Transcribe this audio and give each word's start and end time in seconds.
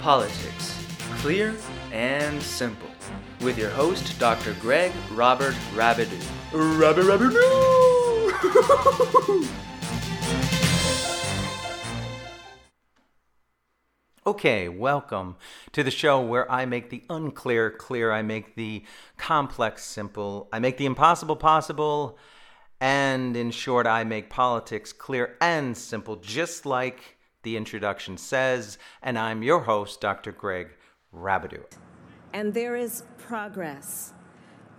Politics, 0.00 0.86
clear 1.16 1.56
and 1.92 2.40
simple. 2.40 2.88
With 3.40 3.58
your 3.58 3.70
host, 3.70 4.18
Dr. 4.20 4.54
Greg 4.60 4.92
Robert 5.10 5.54
Rabidou. 5.74 6.20
Rabbit 6.52 7.04
Rabidou! 7.04 7.88
Okay, 14.24 14.68
welcome 14.68 15.36
to 15.72 15.82
the 15.82 15.90
show 15.90 16.20
where 16.20 16.50
I 16.50 16.64
make 16.64 16.90
the 16.90 17.02
unclear 17.10 17.70
clear, 17.70 18.12
I 18.12 18.22
make 18.22 18.54
the 18.54 18.84
complex 19.16 19.82
simple, 19.84 20.48
I 20.52 20.60
make 20.60 20.76
the 20.76 20.86
impossible 20.86 21.36
possible, 21.36 22.18
and 22.80 23.36
in 23.36 23.50
short, 23.50 23.88
I 23.88 24.04
make 24.04 24.30
politics 24.30 24.92
clear 24.92 25.36
and 25.40 25.76
simple, 25.76 26.16
just 26.16 26.64
like 26.64 27.17
the 27.48 27.56
introduction 27.56 28.18
says. 28.18 28.76
And 29.02 29.18
I'm 29.18 29.42
your 29.42 29.60
host, 29.60 30.02
Dr. 30.02 30.32
Greg 30.32 30.68
Rabidou. 31.14 31.64
And 32.34 32.52
there 32.52 32.76
is 32.76 33.04
progress 33.16 34.12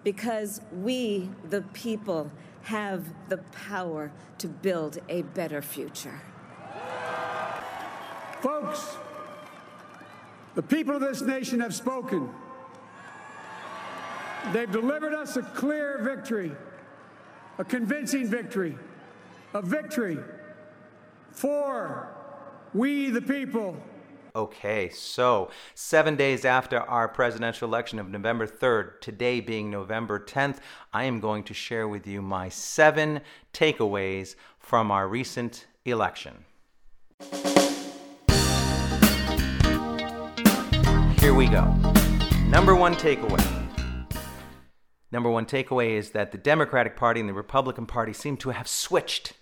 because 0.04 0.62
we, 0.72 1.32
the 1.50 1.64
people, 1.74 2.32
have 2.62 3.06
the 3.28 3.38
power 3.70 4.12
to 4.38 4.48
build 4.48 5.00
a 5.10 5.24
better 5.24 5.64
future. 5.64 6.22
Folks, 8.42 8.98
the 10.54 10.62
people 10.62 10.96
of 10.96 11.02
this 11.02 11.22
nation 11.22 11.60
have 11.62 11.74
spoken. 11.74 12.30
They've 14.54 14.72
delivered 14.72 15.16
us 15.16 15.38
a 15.38 15.42
clear 15.42 15.98
victory, 16.04 16.52
a 17.58 17.66
convincing 17.66 18.28
victory, 18.28 18.78
a 19.56 19.62
victory 19.62 20.20
for 21.32 22.19
we 22.74 23.10
the 23.10 23.22
people. 23.22 23.76
Okay, 24.36 24.90
so 24.90 25.50
seven 25.74 26.16
days 26.16 26.46
after 26.46 26.80
our 26.80 27.08
presidential 27.08 27.68
election 27.68 27.98
of 27.98 28.10
November 28.10 28.46
3rd, 28.46 29.02
today 29.02 29.40
being 29.40 29.72
November 29.72 30.20
10th, 30.20 30.58
I 30.94 31.06
am 31.06 31.20
going 31.20 31.44
to 31.46 31.54
share 31.54 31.88
with 31.88 32.06
you 32.06 32.22
my 32.22 32.48
seven 32.50 33.22
takeaways 33.54 34.36
from 34.60 34.92
our 34.92 35.08
recent 35.08 35.66
election. 35.84 36.46
Here 41.20 41.34
we 41.34 41.48
go. 41.48 41.66
Number 42.48 42.76
one 42.76 42.96
takeaway. 42.96 43.60
Number 45.12 45.30
one 45.30 45.48
takeaway 45.48 45.98
is 45.98 46.12
that 46.12 46.32
the 46.32 46.38
Democratic 46.38 46.96
Party 46.96 47.20
and 47.20 47.28
the 47.28 47.34
Republican 47.34 47.88
Party 47.88 48.14
seem 48.14 48.38
to 48.38 48.52
have 48.52 48.68
switched. 48.68 49.34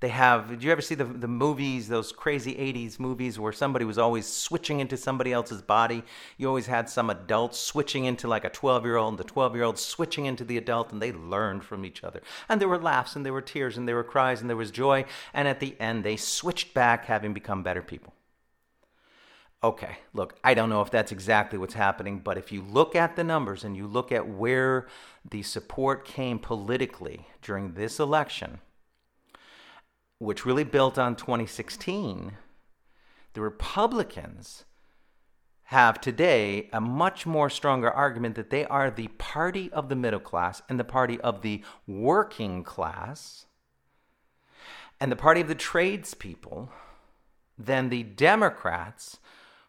They 0.00 0.08
have. 0.08 0.48
Did 0.48 0.62
you 0.62 0.72
ever 0.72 0.82
see 0.82 0.94
the, 0.94 1.04
the 1.04 1.28
movies, 1.28 1.88
those 1.88 2.12
crazy 2.12 2.54
80s 2.54 2.98
movies 2.98 3.38
where 3.38 3.52
somebody 3.52 3.84
was 3.84 3.96
always 3.96 4.26
switching 4.26 4.80
into 4.80 4.96
somebody 4.96 5.32
else's 5.32 5.62
body? 5.62 6.02
You 6.36 6.48
always 6.48 6.66
had 6.66 6.88
some 6.88 7.10
adult 7.10 7.54
switching 7.54 8.04
into 8.04 8.28
like 8.28 8.44
a 8.44 8.50
12 8.50 8.84
year 8.84 8.96
old, 8.96 9.12
and 9.12 9.18
the 9.18 9.24
12 9.24 9.54
year 9.54 9.64
old 9.64 9.78
switching 9.78 10.26
into 10.26 10.44
the 10.44 10.58
adult, 10.58 10.92
and 10.92 11.00
they 11.00 11.12
learned 11.12 11.64
from 11.64 11.84
each 11.84 12.04
other. 12.04 12.22
And 12.48 12.60
there 12.60 12.68
were 12.68 12.78
laughs, 12.78 13.16
and 13.16 13.24
there 13.24 13.32
were 13.32 13.40
tears, 13.40 13.76
and 13.76 13.88
there 13.88 13.96
were 13.96 14.04
cries, 14.04 14.40
and 14.40 14.50
there 14.50 14.56
was 14.56 14.70
joy. 14.70 15.04
And 15.32 15.48
at 15.48 15.60
the 15.60 15.76
end, 15.80 16.04
they 16.04 16.16
switched 16.16 16.74
back, 16.74 17.06
having 17.06 17.32
become 17.32 17.62
better 17.62 17.82
people. 17.82 18.14
Okay, 19.64 19.96
look, 20.12 20.38
I 20.44 20.52
don't 20.52 20.68
know 20.68 20.82
if 20.82 20.90
that's 20.90 21.10
exactly 21.10 21.58
what's 21.58 21.72
happening, 21.72 22.18
but 22.18 22.36
if 22.36 22.52
you 22.52 22.60
look 22.60 22.94
at 22.94 23.16
the 23.16 23.24
numbers 23.24 23.64
and 23.64 23.74
you 23.74 23.86
look 23.86 24.12
at 24.12 24.28
where 24.28 24.88
the 25.30 25.42
support 25.42 26.04
came 26.04 26.38
politically 26.38 27.26
during 27.40 27.72
this 27.72 27.98
election, 27.98 28.58
which 30.24 30.46
really 30.46 30.64
built 30.64 30.98
on 30.98 31.14
2016, 31.16 32.32
the 33.34 33.40
Republicans 33.40 34.64
have 35.68 36.00
today 36.00 36.68
a 36.72 36.80
much 36.80 37.26
more 37.26 37.48
stronger 37.48 37.90
argument 37.90 38.34
that 38.34 38.50
they 38.50 38.64
are 38.66 38.90
the 38.90 39.08
party 39.08 39.72
of 39.72 39.88
the 39.88 39.96
middle 39.96 40.20
class 40.20 40.62
and 40.68 40.78
the 40.78 40.84
party 40.84 41.20
of 41.20 41.42
the 41.42 41.62
working 41.86 42.62
class 42.62 43.46
and 45.00 45.10
the 45.10 45.16
party 45.16 45.40
of 45.40 45.48
the 45.48 45.54
tradespeople 45.54 46.70
than 47.58 47.88
the 47.88 48.02
Democrats 48.02 49.18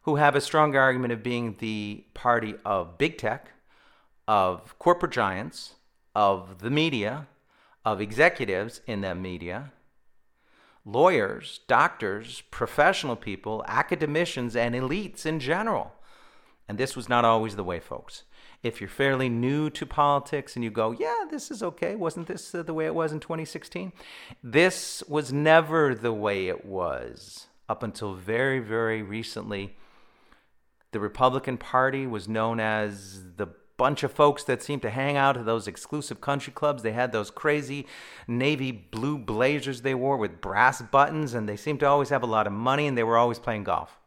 who 0.04 0.18
have 0.18 0.36
a 0.36 0.42
stronger 0.42 0.80
argument 0.80 1.12
of 1.12 1.24
being 1.24 1.56
the 1.60 2.06
party 2.14 2.56
of 2.64 2.98
big 2.98 3.18
tech, 3.18 3.52
of 4.28 4.78
corporate 4.78 5.12
giants, 5.12 5.76
of 6.14 6.60
the 6.60 6.70
media, 6.70 7.28
of 7.84 8.00
executives 8.02 8.82
in 8.86 9.02
the 9.02 9.16
media, 9.16 9.72
lawyers, 10.86 11.62
doctors, 11.68 12.42
professional 12.52 13.16
people, 13.16 13.66
academicians, 13.68 14.56
and 14.56 14.76
elites 14.76 15.26
in 15.26 15.40
general. 15.40 15.94
And 16.68 16.78
this 16.78 16.96
was 16.96 17.10
not 17.10 17.26
always 17.26 17.56
the 17.56 17.64
way, 17.64 17.80
folks. 17.80 18.24
If 18.64 18.80
you're 18.80 18.90
fairly 18.90 19.30
new 19.30 19.70
to 19.72 19.86
politics 19.86 20.56
and 20.56 20.64
you 20.64 20.72
go, 20.72 20.92
yeah, 20.92 21.26
this 21.30 21.52
is 21.52 21.62
okay, 21.62 21.96
wasn't 21.96 22.28
this 22.28 22.56
uh, 22.56 22.64
the 22.64 22.74
way 22.74 22.86
it 22.86 22.96
was 22.96 23.12
in 23.12 23.20
2016? 23.20 23.92
This 24.44 25.04
was 25.08 25.32
never 25.32 25.94
the 25.94 26.14
way 26.14 26.48
it 26.48 26.66
was 26.66 27.48
up 27.70 27.84
until 27.84 28.14
very, 28.14 28.60
very 28.60 29.04
recently 29.04 29.76
the 30.92 31.00
Republican 31.00 31.58
Party 31.58 32.08
was 32.08 32.28
known 32.28 32.60
as 32.60 33.22
the 33.36 33.48
bunch 33.78 34.04
of 34.04 34.12
folks 34.12 34.44
that 34.44 34.64
seemed 34.64 34.82
to 34.84 34.90
hang 34.90 35.18
out 35.18 35.38
at 35.38 35.46
those 35.46 35.68
exclusive 35.68 36.22
country 36.22 36.54
clubs. 36.54 36.84
They 36.84 36.94
had 36.94 37.12
those 37.12 37.32
crazy 37.32 37.86
navy 38.28 38.72
blue 38.72 39.18
blazers 39.18 39.82
they 39.82 39.96
wore 39.96 40.18
with 40.18 40.42
brass 40.42 40.82
buttons, 40.82 41.34
and 41.34 41.48
they 41.48 41.58
seemed 41.58 41.82
to 41.82 41.88
always 41.88 42.10
have 42.10 42.24
a 42.24 42.28
lot 42.28 42.48
of 42.48 42.54
money, 42.54 42.88
and 42.88 42.98
they 42.98 43.04
were 43.04 43.18
always 43.18 43.40
playing 43.40 43.66
golf. 43.66 44.00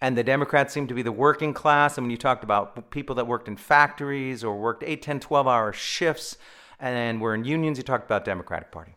And 0.00 0.18
the 0.18 0.24
Democrats 0.24 0.74
seemed 0.74 0.88
to 0.88 0.94
be 0.94 1.02
the 1.02 1.12
working 1.12 1.54
class. 1.54 1.96
And 1.96 2.04
when 2.04 2.10
you 2.10 2.16
talked 2.16 2.42
about 2.42 2.90
people 2.90 3.14
that 3.14 3.28
worked 3.28 3.46
in 3.46 3.56
factories 3.56 4.42
or 4.42 4.58
worked 4.58 4.82
8, 4.82 5.00
10, 5.00 5.20
12 5.20 5.46
hour 5.46 5.72
shifts 5.72 6.36
and 6.80 7.20
were 7.20 7.36
in 7.36 7.44
unions, 7.44 7.78
you 7.78 7.84
talked 7.84 8.04
about 8.04 8.24
Democratic 8.24 8.72
Party. 8.72 8.96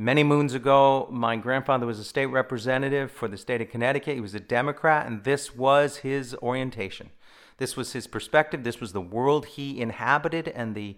Many 0.00 0.24
moons 0.24 0.54
ago, 0.54 1.08
my 1.10 1.36
grandfather 1.36 1.84
was 1.84 1.98
a 1.98 2.04
state 2.04 2.24
representative 2.24 3.10
for 3.10 3.28
the 3.28 3.36
state 3.36 3.60
of 3.60 3.68
Connecticut. 3.68 4.14
He 4.14 4.20
was 4.22 4.34
a 4.34 4.40
Democrat, 4.40 5.06
and 5.06 5.24
this 5.24 5.54
was 5.54 5.98
his 5.98 6.34
orientation. 6.36 7.10
This 7.58 7.76
was 7.76 7.92
his 7.92 8.06
perspective. 8.06 8.64
This 8.64 8.80
was 8.80 8.94
the 8.94 9.00
world 9.02 9.44
he 9.44 9.78
inhabited 9.78 10.48
and 10.48 10.74
the, 10.74 10.96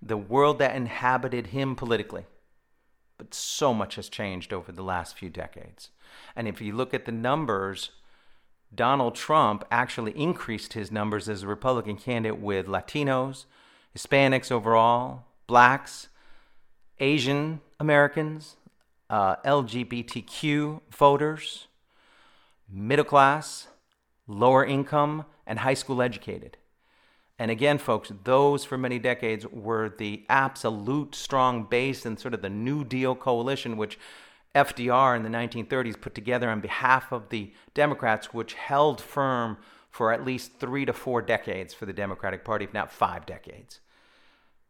the 0.00 0.16
world 0.16 0.60
that 0.60 0.76
inhabited 0.76 1.48
him 1.48 1.74
politically. 1.74 2.26
But 3.18 3.34
so 3.34 3.74
much 3.74 3.96
has 3.96 4.08
changed 4.08 4.52
over 4.52 4.70
the 4.70 4.84
last 4.84 5.18
few 5.18 5.30
decades. 5.30 5.90
And 6.36 6.46
if 6.46 6.60
you 6.60 6.76
look 6.76 6.94
at 6.94 7.06
the 7.06 7.10
numbers, 7.10 7.90
Donald 8.72 9.16
Trump 9.16 9.64
actually 9.72 10.12
increased 10.12 10.74
his 10.74 10.92
numbers 10.92 11.28
as 11.28 11.42
a 11.42 11.48
Republican 11.48 11.96
candidate 11.96 12.38
with 12.38 12.68
Latinos, 12.68 13.46
Hispanics 13.98 14.52
overall, 14.52 15.24
blacks, 15.48 16.06
Asian 17.00 17.60
Americans, 17.80 18.56
uh, 19.10 19.36
LGBTQ 19.36 20.80
voters, 20.90 21.66
middle 22.68 23.04
class, 23.04 23.68
lower 24.26 24.64
income, 24.64 25.24
and 25.46 25.60
high 25.60 25.74
school 25.74 26.00
educated. 26.00 26.56
And 27.38 27.50
again, 27.50 27.78
folks, 27.78 28.12
those 28.22 28.64
for 28.64 28.78
many 28.78 28.98
decades 28.98 29.44
were 29.46 29.88
the 29.88 30.24
absolute 30.28 31.14
strong 31.14 31.64
base 31.64 32.06
in 32.06 32.16
sort 32.16 32.32
of 32.32 32.42
the 32.42 32.50
New 32.50 32.84
Deal 32.84 33.14
coalition, 33.14 33.76
which 33.76 33.98
FDR 34.54 35.16
in 35.16 35.24
the 35.24 35.28
1930s 35.28 36.00
put 36.00 36.14
together 36.14 36.48
on 36.48 36.60
behalf 36.60 37.10
of 37.10 37.30
the 37.30 37.52
Democrats, 37.74 38.32
which 38.32 38.54
held 38.54 39.00
firm 39.00 39.58
for 39.90 40.12
at 40.12 40.24
least 40.24 40.58
three 40.60 40.84
to 40.84 40.92
four 40.92 41.22
decades 41.22 41.74
for 41.74 41.86
the 41.86 41.92
Democratic 41.92 42.44
Party, 42.44 42.64
if 42.64 42.72
not 42.72 42.92
five 42.92 43.26
decades. 43.26 43.80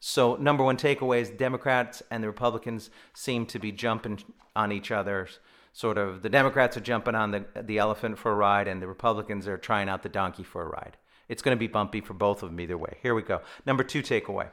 So, 0.07 0.37
number 0.37 0.63
one 0.63 0.77
takeaway 0.77 1.23
is 1.23 1.31
Democrats 1.31 2.03
and 2.11 2.23
the 2.23 2.27
Republicans 2.27 2.91
seem 3.15 3.47
to 3.47 3.59
be 3.59 3.73
jumping 3.73 4.23
on 4.55 4.71
each 4.71 4.91
other. 4.91 5.29
Sort 5.73 5.97
of, 5.97 6.21
the 6.21 6.29
Democrats 6.29 6.77
are 6.77 6.83
jumping 6.83 7.15
on 7.15 7.31
the, 7.31 7.47
the 7.63 7.79
elephant 7.79 8.19
for 8.19 8.31
a 8.31 8.35
ride, 8.35 8.69
and 8.69 8.83
the 8.83 8.87
Republicans 8.87 9.49
are 9.49 9.57
trying 9.57 9.89
out 9.89 10.03
the 10.03 10.11
donkey 10.11 10.43
for 10.43 10.61
a 10.61 10.69
ride. 10.69 10.99
It's 11.31 11.41
going 11.41 11.57
to 11.57 11.59
be 11.59 11.69
bumpy 11.69 12.03
for 12.03 12.13
both 12.13 12.43
of 12.43 12.51
them 12.51 12.61
either 12.61 12.77
way. 12.77 12.99
Here 13.01 13.15
we 13.15 13.23
go. 13.23 13.41
Number 13.65 13.83
two 13.83 14.03
takeaway. 14.03 14.51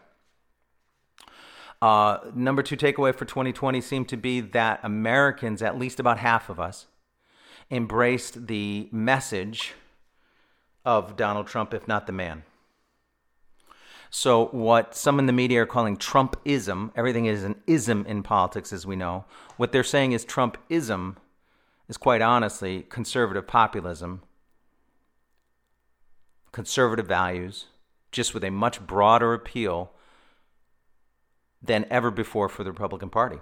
Uh, 1.82 2.20
number 2.34 2.64
two 2.64 2.78
takeaway 2.78 3.14
for 3.14 3.26
2020 3.26 3.82
seemed 3.82 4.08
to 4.08 4.16
be 4.16 4.40
that 4.40 4.80
Americans, 4.84 5.62
at 5.62 5.78
least 5.78 6.00
about 6.00 6.20
half 6.20 6.48
of 6.50 6.62
us, 6.62 6.86
embraced 7.70 8.48
the 8.48 8.88
message 8.94 9.74
of 10.86 11.18
Donald 11.18 11.48
Trump, 11.48 11.74
if 11.74 11.90
not 11.90 12.08
the 12.08 12.14
man. 12.14 12.44
So, 14.14 14.48
what 14.48 14.94
some 14.94 15.20
in 15.20 15.26
the 15.26 15.32
media 15.32 15.62
are 15.62 15.66
calling 15.66 15.96
Trumpism, 15.96 16.92
everything 16.98 17.28
is 17.28 17.46
an 17.46 17.56
ism 17.66 18.06
in 18.06 18.24
politics, 18.24 18.74
as 18.74 18.86
we 18.86 18.98
know. 18.98 19.24
What 19.56 19.72
they're 19.72 19.86
saying 19.86 20.12
is 20.12 20.26
Trumpism 20.26 21.16
is 21.88 21.96
quite 21.96 22.22
honestly 22.22 22.86
conservative 22.90 23.48
populism, 23.48 24.22
conservative 26.52 27.08
values, 27.08 27.68
just 28.12 28.34
with 28.34 28.44
a 28.44 28.52
much 28.52 28.86
broader 28.86 29.34
appeal 29.34 29.92
than 31.62 31.86
ever 31.90 32.12
before 32.12 32.50
for 32.50 32.66
the 32.66 32.72
Republican 32.72 33.10
Party. 33.10 33.40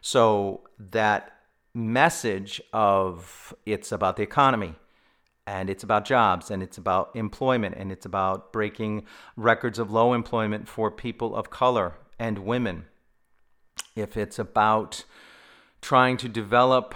So, 0.00 0.62
that 0.78 1.36
message 1.74 2.62
of 2.72 3.52
it's 3.66 3.92
about 3.92 4.16
the 4.16 4.22
economy 4.22 4.76
and 5.46 5.70
it's 5.70 5.84
about 5.84 6.04
jobs 6.04 6.50
and 6.50 6.62
it's 6.62 6.76
about 6.76 7.10
employment 7.14 7.76
and 7.78 7.92
it's 7.92 8.04
about 8.04 8.52
breaking 8.52 9.04
records 9.36 9.78
of 9.78 9.90
low 9.90 10.12
employment 10.12 10.68
for 10.68 10.90
people 10.90 11.36
of 11.36 11.50
color 11.50 11.94
and 12.18 12.38
women. 12.40 12.86
If 13.94 14.16
it's 14.16 14.38
about 14.38 15.04
trying 15.80 16.16
to 16.18 16.28
develop 16.28 16.94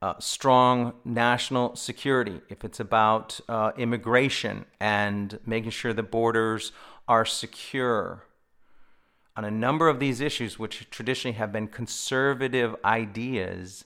uh, 0.00 0.14
strong 0.18 0.94
national 1.04 1.76
security, 1.76 2.40
if 2.48 2.64
it's 2.64 2.80
about 2.80 3.38
uh, 3.48 3.72
immigration 3.76 4.64
and 4.80 5.38
making 5.44 5.70
sure 5.70 5.92
the 5.92 6.02
borders 6.02 6.72
are 7.06 7.26
secure, 7.26 8.24
on 9.36 9.44
a 9.44 9.50
number 9.50 9.88
of 9.88 10.00
these 10.00 10.20
issues, 10.20 10.58
which 10.58 10.88
traditionally 10.90 11.36
have 11.36 11.52
been 11.52 11.68
conservative 11.68 12.74
ideas, 12.84 13.84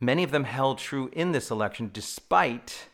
many 0.00 0.24
of 0.24 0.30
them 0.30 0.44
held 0.44 0.78
true 0.78 1.10
in 1.12 1.32
this 1.32 1.50
election 1.50 1.90
despite 1.92 2.88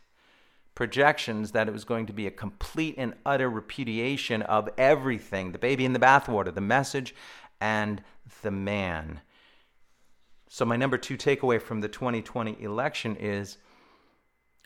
projections 0.74 1.52
that 1.52 1.68
it 1.68 1.72
was 1.72 1.84
going 1.84 2.06
to 2.06 2.12
be 2.12 2.26
a 2.26 2.30
complete 2.30 2.94
and 2.98 3.14
utter 3.24 3.48
repudiation 3.48 4.42
of 4.42 4.68
everything 4.76 5.52
the 5.52 5.58
baby 5.58 5.84
in 5.84 5.92
the 5.92 5.98
bathwater, 5.98 6.54
the 6.54 6.60
message, 6.60 7.14
and 7.60 8.02
the 8.42 8.50
man. 8.50 9.20
So, 10.48 10.64
my 10.64 10.76
number 10.76 10.98
two 10.98 11.16
takeaway 11.16 11.60
from 11.60 11.80
the 11.80 11.88
2020 11.88 12.62
election 12.62 13.16
is 13.16 13.56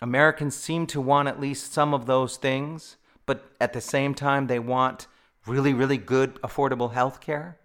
Americans 0.03 0.55
seem 0.57 0.87
to 0.89 1.01
want 1.01 1.29
at 1.29 1.41
least 1.41 1.73
some 1.73 1.95
of 1.95 2.07
those 2.07 2.37
things, 2.37 2.97
but 3.27 3.45
at 3.61 3.73
the 3.73 3.81
same 3.81 4.15
time, 4.15 4.47
they 4.47 4.59
want 4.59 5.07
really, 5.47 5.73
really 5.73 5.99
good, 5.99 6.35
affordable 6.43 6.93
health 6.93 7.21
care. 7.21 7.59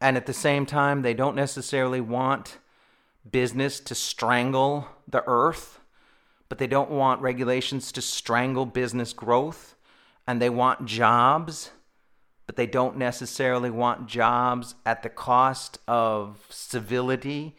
And 0.00 0.16
at 0.16 0.26
the 0.26 0.32
same 0.32 0.66
time, 0.66 1.02
they 1.02 1.14
don't 1.14 1.36
necessarily 1.36 2.00
want 2.00 2.58
business 3.30 3.80
to 3.80 3.94
strangle 3.94 4.88
the 5.06 5.22
earth, 5.26 5.80
but 6.48 6.58
they 6.58 6.66
don't 6.66 6.90
want 6.90 7.20
regulations 7.20 7.92
to 7.92 8.02
strangle 8.02 8.66
business 8.66 9.12
growth. 9.12 9.74
And 10.26 10.42
they 10.42 10.50
want 10.50 10.84
jobs 10.84 11.70
but 12.48 12.56
they 12.56 12.66
don't 12.66 12.96
necessarily 12.96 13.68
want 13.68 14.06
jobs 14.06 14.74
at 14.86 15.02
the 15.02 15.10
cost 15.10 15.78
of 15.86 16.46
civility. 16.48 17.54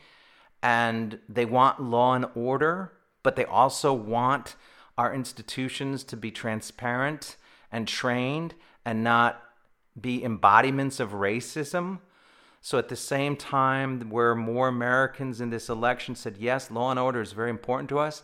And 0.63 1.19
they 1.29 1.45
want 1.45 1.79
law 1.79 2.15
and 2.15 2.25
order, 2.33 2.93
but 3.21 3.35
they 3.35 3.45
also 3.45 3.93
want 3.93 4.55
our 4.97 5.13
institutions 5.13 6.03
to 6.05 6.17
be 6.17 6.31
transparent 6.31 7.37
and 7.71 7.87
trained 7.87 8.55
and 8.83 9.03
not 9.03 9.43
be 10.01 10.23
embodiments 10.23 10.99
of 10.99 11.11
racism. 11.11 11.99
So, 12.61 12.77
at 12.77 12.89
the 12.89 12.95
same 12.95 13.37
time, 13.37 14.09
where 14.09 14.35
more 14.35 14.67
Americans 14.67 15.39
in 15.39 15.49
this 15.49 15.69
election 15.69 16.15
said, 16.15 16.37
yes, 16.37 16.69
law 16.69 16.91
and 16.91 16.99
order 16.99 17.21
is 17.21 17.31
very 17.31 17.49
important 17.49 17.87
to 17.89 17.99
us, 17.99 18.23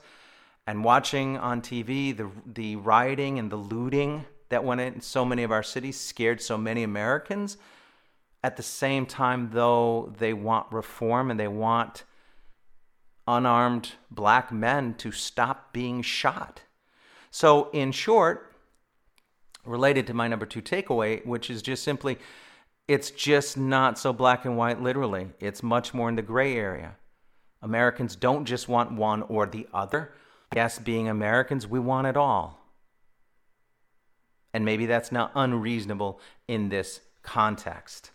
and 0.67 0.83
watching 0.83 1.37
on 1.37 1.61
TV 1.61 2.15
the, 2.15 2.29
the 2.45 2.75
rioting 2.75 3.39
and 3.39 3.51
the 3.51 3.55
looting 3.55 4.25
that 4.49 4.63
went 4.63 4.81
in 4.81 5.01
so 5.01 5.23
many 5.23 5.43
of 5.43 5.51
our 5.51 5.63
cities 5.63 5.99
scared 5.99 6.41
so 6.41 6.57
many 6.57 6.83
Americans. 6.83 7.57
At 8.43 8.57
the 8.57 8.63
same 8.63 9.05
time, 9.05 9.49
though, 9.53 10.13
they 10.17 10.33
want 10.33 10.71
reform 10.71 11.31
and 11.31 11.39
they 11.39 11.47
want 11.47 12.03
unarmed 13.27 13.93
black 14.11 14.51
men 14.51 14.93
to 14.95 15.11
stop 15.11 15.73
being 15.73 16.01
shot. 16.01 16.61
So, 17.31 17.69
in 17.71 17.91
short, 17.91 18.53
related 19.65 20.07
to 20.07 20.13
my 20.13 20.27
number 20.27 20.45
two 20.45 20.61
takeaway, 20.61 21.25
which 21.25 21.49
is 21.49 21.61
just 21.61 21.83
simply 21.83 22.17
it's 22.87 23.11
just 23.11 23.57
not 23.57 23.97
so 23.97 24.13
black 24.13 24.45
and 24.45 24.57
white 24.57 24.81
literally, 24.81 25.29
it's 25.39 25.63
much 25.63 25.93
more 25.93 26.09
in 26.09 26.15
the 26.15 26.21
gray 26.21 26.55
area. 26.55 26.95
Americans 27.61 28.15
don't 28.15 28.45
just 28.45 28.69
want 28.69 28.91
one 28.91 29.23
or 29.23 29.45
the 29.45 29.67
other. 29.73 30.13
Yes, 30.53 30.77
being 30.77 31.09
Americans, 31.09 31.67
we 31.67 31.79
want 31.79 32.07
it 32.07 32.15
all. 32.15 32.59
And 34.53 34.63
maybe 34.63 34.85
that's 34.85 35.11
not 35.11 35.31
unreasonable 35.35 36.19
in 36.47 36.69
this 36.69 37.01
context. 37.23 38.11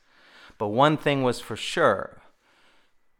But 0.57 0.69
one 0.69 0.97
thing 0.97 1.23
was 1.23 1.41
for 1.41 1.57
sure 1.57 2.21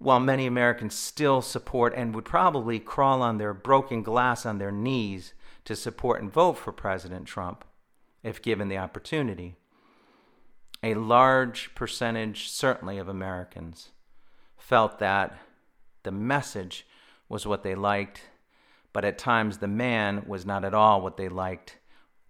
while 0.01 0.21
many 0.21 0.47
Americans 0.47 0.95
still 0.95 1.43
support 1.43 1.93
and 1.95 2.15
would 2.15 2.25
probably 2.25 2.79
crawl 2.79 3.21
on 3.21 3.37
their 3.37 3.53
broken 3.53 4.03
glass 4.03 4.47
on 4.47 4.57
their 4.57 4.73
knees 4.73 5.35
to 5.67 5.77
support 5.77 6.23
and 6.23 6.33
vote 6.33 6.55
for 6.55 6.73
President 6.73 7.27
Trump 7.27 7.65
if 8.23 8.41
given 8.41 8.69
the 8.69 8.79
opportunity, 8.79 9.57
a 10.83 10.95
large 10.95 11.75
percentage, 11.75 12.49
certainly, 12.49 12.99
of 12.99 13.09
Americans 13.09 13.91
felt 14.57 14.99
that 14.99 15.37
the 16.03 16.11
message 16.11 16.87
was 17.29 17.47
what 17.47 17.63
they 17.63 17.75
liked, 17.75 18.23
but 18.93 19.05
at 19.05 19.19
times 19.19 19.59
the 19.59 19.69
man 19.69 20.25
was 20.27 20.47
not 20.47 20.65
at 20.65 20.75
all 20.75 21.01
what 21.01 21.17
they 21.17 21.29
liked 21.29 21.77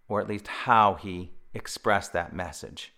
or 0.08 0.20
at 0.20 0.28
least 0.28 0.48
how 0.48 0.94
he 0.94 1.30
expressed 1.54 2.12
that 2.12 2.34
message. 2.34 2.92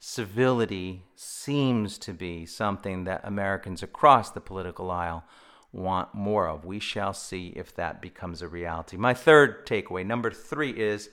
Civility 0.00 1.04
seems 1.14 1.96
to 1.98 2.12
be 2.12 2.44
something 2.44 3.04
that 3.04 3.20
Americans 3.22 3.82
across 3.82 4.30
the 4.30 4.40
political 4.40 4.90
aisle 4.90 5.24
want 5.70 6.12
more 6.12 6.48
of. 6.48 6.64
We 6.64 6.80
shall 6.80 7.12
see 7.12 7.48
if 7.54 7.74
that 7.76 8.02
becomes 8.02 8.42
a 8.42 8.48
reality. 8.48 8.96
My 8.96 9.14
third 9.14 9.64
takeaway, 9.64 10.04
number 10.04 10.30
three, 10.30 10.70
is 10.70 11.10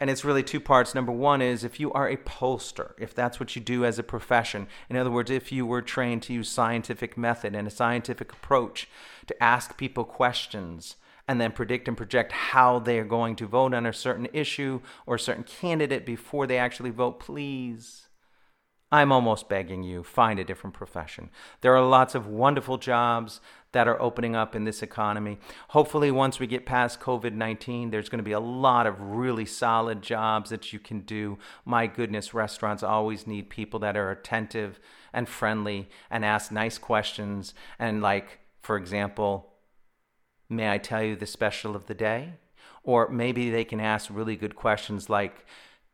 and 0.00 0.08
it's 0.08 0.24
really 0.24 0.42
two 0.42 0.60
parts. 0.60 0.94
Number 0.94 1.12
one 1.12 1.42
is 1.42 1.62
if 1.62 1.78
you 1.78 1.92
are 1.92 2.08
a 2.08 2.16
pollster, 2.16 2.92
if 2.98 3.14
that's 3.14 3.38
what 3.38 3.54
you 3.54 3.60
do 3.60 3.84
as 3.84 3.98
a 3.98 4.02
profession, 4.02 4.66
in 4.88 4.96
other 4.96 5.10
words, 5.10 5.30
if 5.30 5.52
you 5.52 5.66
were 5.66 5.82
trained 5.82 6.22
to 6.24 6.32
use 6.32 6.48
scientific 6.48 7.18
method 7.18 7.54
and 7.54 7.68
a 7.68 7.70
scientific 7.70 8.32
approach 8.32 8.88
to 9.26 9.42
ask 9.42 9.76
people 9.76 10.04
questions 10.04 10.96
and 11.28 11.40
then 11.40 11.52
predict 11.52 11.86
and 11.86 11.96
project 11.96 12.32
how 12.32 12.78
they 12.78 12.98
are 12.98 13.04
going 13.04 13.36
to 13.36 13.46
vote 13.46 13.74
on 13.74 13.86
a 13.86 13.92
certain 13.92 14.26
issue 14.32 14.80
or 15.06 15.16
a 15.16 15.20
certain 15.20 15.44
candidate 15.44 16.04
before 16.06 16.46
they 16.46 16.58
actually 16.58 16.90
vote, 16.90 17.20
please. 17.20 18.08
I'm 18.92 19.12
almost 19.12 19.48
begging 19.48 19.82
you, 19.84 20.02
find 20.02 20.40
a 20.40 20.44
different 20.44 20.74
profession. 20.74 21.30
There 21.60 21.74
are 21.76 21.86
lots 21.86 22.14
of 22.14 22.26
wonderful 22.26 22.76
jobs 22.76 23.40
that 23.72 23.86
are 23.86 24.00
opening 24.02 24.34
up 24.34 24.56
in 24.56 24.64
this 24.64 24.82
economy. 24.82 25.38
Hopefully, 25.68 26.10
once 26.10 26.40
we 26.40 26.48
get 26.48 26.66
past 26.66 26.98
COVID 26.98 27.34
19, 27.34 27.90
there's 27.90 28.08
going 28.08 28.18
to 28.18 28.24
be 28.24 28.32
a 28.32 28.40
lot 28.40 28.86
of 28.86 29.00
really 29.00 29.46
solid 29.46 30.02
jobs 30.02 30.50
that 30.50 30.72
you 30.72 30.80
can 30.80 31.00
do. 31.00 31.38
My 31.64 31.86
goodness, 31.86 32.34
restaurants 32.34 32.82
always 32.82 33.26
need 33.26 33.48
people 33.48 33.78
that 33.80 33.96
are 33.96 34.10
attentive 34.10 34.80
and 35.12 35.28
friendly 35.28 35.88
and 36.10 36.24
ask 36.24 36.50
nice 36.50 36.78
questions. 36.78 37.54
And, 37.78 38.02
like, 38.02 38.40
for 38.60 38.76
example, 38.76 39.50
May 40.50 40.68
I 40.68 40.78
tell 40.78 41.02
you 41.02 41.14
the 41.14 41.26
special 41.26 41.76
of 41.76 41.86
the 41.86 41.94
day? 41.94 42.34
Or 42.82 43.08
maybe 43.08 43.50
they 43.50 43.64
can 43.64 43.80
ask 43.80 44.10
really 44.10 44.36
good 44.36 44.56
questions 44.56 45.08
like, 45.08 45.46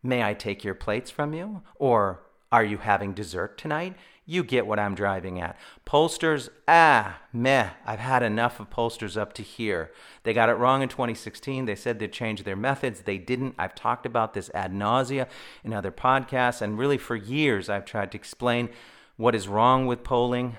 May 0.02 0.22
I 0.22 0.34
take 0.34 0.64
your 0.64 0.74
plates 0.74 1.10
from 1.10 1.34
you? 1.34 1.62
Or 1.76 2.22
Are 2.52 2.64
you 2.64 2.78
having 2.78 3.12
dessert 3.12 3.58
tonight? 3.58 3.96
You 4.24 4.42
get 4.42 4.66
what 4.66 4.78
I'm 4.78 4.94
driving 4.94 5.40
at. 5.40 5.56
Pollsters, 5.84 6.48
ah, 6.66 7.20
meh. 7.32 7.70
I've 7.84 8.00
had 8.00 8.22
enough 8.24 8.58
of 8.58 8.70
pollsters 8.70 9.16
up 9.16 9.32
to 9.34 9.42
here. 9.42 9.92
They 10.24 10.32
got 10.32 10.48
it 10.48 10.54
wrong 10.54 10.82
in 10.82 10.88
2016. 10.88 11.64
They 11.64 11.76
said 11.76 11.98
they'd 11.98 12.12
change 12.12 12.42
their 12.42 12.56
methods. 12.56 13.02
They 13.02 13.18
didn't. 13.18 13.54
I've 13.56 13.74
talked 13.74 14.04
about 14.04 14.34
this 14.34 14.50
ad 14.52 14.74
nausea 14.74 15.28
in 15.62 15.72
other 15.72 15.92
podcasts, 15.92 16.60
and 16.60 16.78
really 16.78 16.98
for 16.98 17.14
years 17.14 17.68
I've 17.68 17.84
tried 17.84 18.10
to 18.12 18.18
explain 18.18 18.68
what 19.16 19.36
is 19.36 19.46
wrong 19.46 19.86
with 19.86 20.02
polling. 20.02 20.56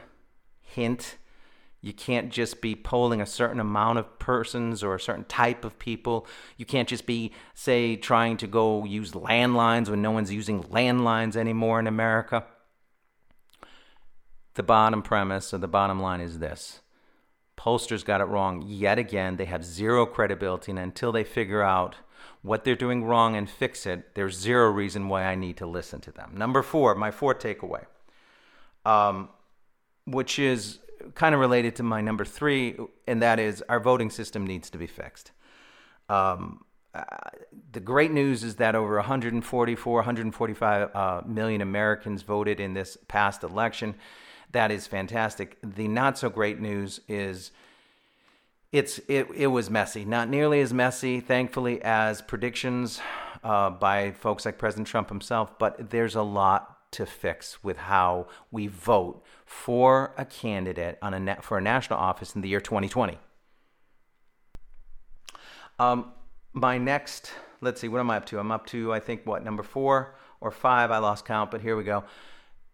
Hint 0.62 1.18
you 1.82 1.94
can't 1.94 2.32
just 2.32 2.62
be 2.62 2.76
polling 2.76 3.22
a 3.22 3.26
certain 3.26 3.60
amount 3.60 4.00
of 4.00 4.20
persons 4.20 4.84
or 4.84 4.96
a 4.96 5.00
certain 5.00 5.26
type 5.26 5.64
of 5.64 5.78
people. 5.80 6.26
You 6.58 6.66
can't 6.66 6.90
just 6.90 7.06
be, 7.06 7.32
say, 7.54 7.96
trying 7.96 8.38
to 8.38 8.48
go 8.48 8.84
use 8.84 9.12
landlines 9.12 9.90
when 9.90 10.02
no 10.02 10.12
one's 10.12 10.34
using 10.34 10.64
landlines 10.64 11.36
anymore 11.36 11.80
in 11.80 11.88
America. 11.88 12.46
The 14.56 14.64
bottom 14.64 15.04
premise 15.04 15.54
or 15.54 15.60
the 15.60 15.68
bottom 15.68 16.00
line 16.00 16.20
is 16.20 16.40
this 16.40 16.82
pollsters 17.58 18.06
got 18.06 18.22
it 18.22 18.26
wrong 18.26 18.64
yet 18.66 18.98
again. 18.98 19.36
They 19.36 19.46
have 19.46 19.66
zero 19.66 20.06
credibility, 20.06 20.72
and 20.72 20.80
until 20.80 21.12
they 21.12 21.24
figure 21.24 21.64
out 21.64 21.96
what 22.42 22.64
they're 22.64 22.76
doing 22.76 23.04
wrong 23.04 23.36
and 23.36 23.50
fix 23.50 23.86
it, 23.86 24.16
there's 24.16 24.38
zero 24.38 24.70
reason 24.70 25.10
why 25.10 25.26
I 25.26 25.36
need 25.36 25.58
to 25.58 25.66
listen 25.66 26.00
to 26.02 26.12
them. 26.12 26.34
Number 26.36 26.62
four, 26.62 26.96
my 26.96 27.12
fourth 27.12 27.40
takeaway, 27.40 27.86
um, 28.86 29.30
which 30.06 30.40
is 30.40 30.80
kind 31.16 31.34
of 31.34 31.42
related 31.42 31.76
to 31.78 31.84
my 31.84 32.02
number 32.02 32.26
three, 32.26 32.78
and 33.08 33.22
that 33.22 33.40
is 33.40 33.64
our 33.70 33.80
voting 33.80 34.10
system 34.10 34.46
needs 34.46 34.70
to 34.72 34.78
be 34.78 34.88
fixed. 34.88 35.32
Um, 36.10 36.64
uh, 36.94 37.04
the 37.72 37.80
great 37.80 38.12
news 38.12 38.44
is 38.44 38.56
that 38.56 38.76
over 38.76 38.96
144, 38.96 39.96
145 39.96 40.96
uh, 40.96 41.22
million 41.26 41.62
Americans 41.62 42.22
voted 42.24 42.60
in 42.60 42.74
this 42.74 42.98
past 43.08 43.44
election. 43.44 43.96
That 44.52 44.72
is 44.72 44.88
fantastic. 44.88 45.58
The 45.62 45.88
not 45.88 46.18
so 46.18 46.30
great 46.30 46.60
news 46.60 47.02
is 47.08 47.52
it's 48.72 49.00
it, 49.08 49.28
it 49.36 49.48
was 49.48 49.70
messy. 49.70 50.06
Not 50.06 50.30
nearly 50.30 50.60
as 50.62 50.74
messy, 50.74 51.20
thankfully, 51.20 51.82
as 51.82 52.22
predictions 52.22 53.00
uh, 53.44 53.70
by 53.70 54.12
folks 54.12 54.46
like 54.46 54.58
President 54.58 54.88
Trump 54.88 55.10
himself, 55.10 55.58
but 55.60 55.90
there's 55.90 56.16
a 56.16 56.22
lot 56.22 56.77
to 56.92 57.06
fix 57.06 57.64
with 57.64 57.78
how 57.78 58.28
we 58.52 58.68
vote 58.68 59.24
for 59.46 60.14
a 60.18 60.26
candidate 60.26 60.98
on 61.02 61.14
a 61.14 61.20
na- 61.20 61.42
for 61.42 61.58
a 61.58 61.62
national 61.62 62.00
office 62.00 62.36
in 62.36 62.42
the 62.42 62.50
year 62.50 62.62
2020. 62.62 63.18
Um, 65.80 66.12
my 66.54 66.78
next, 66.78 67.32
let's 67.62 67.82
see, 67.82 67.88
what 67.88 68.00
am 68.00 68.10
I 68.10 68.18
up 68.18 68.26
to? 68.28 68.40
I'm 68.40 68.52
up 68.52 68.66
to, 68.68 68.94
I 68.94 69.00
think, 69.00 69.26
what, 69.26 69.44
number 69.44 69.64
four 69.64 70.16
or 70.42 70.50
five? 70.50 70.90
I 70.92 70.98
lost 70.98 71.26
count, 71.26 71.52
but 71.52 71.62
here 71.62 71.76
we 71.76 71.84
go. 71.84 72.04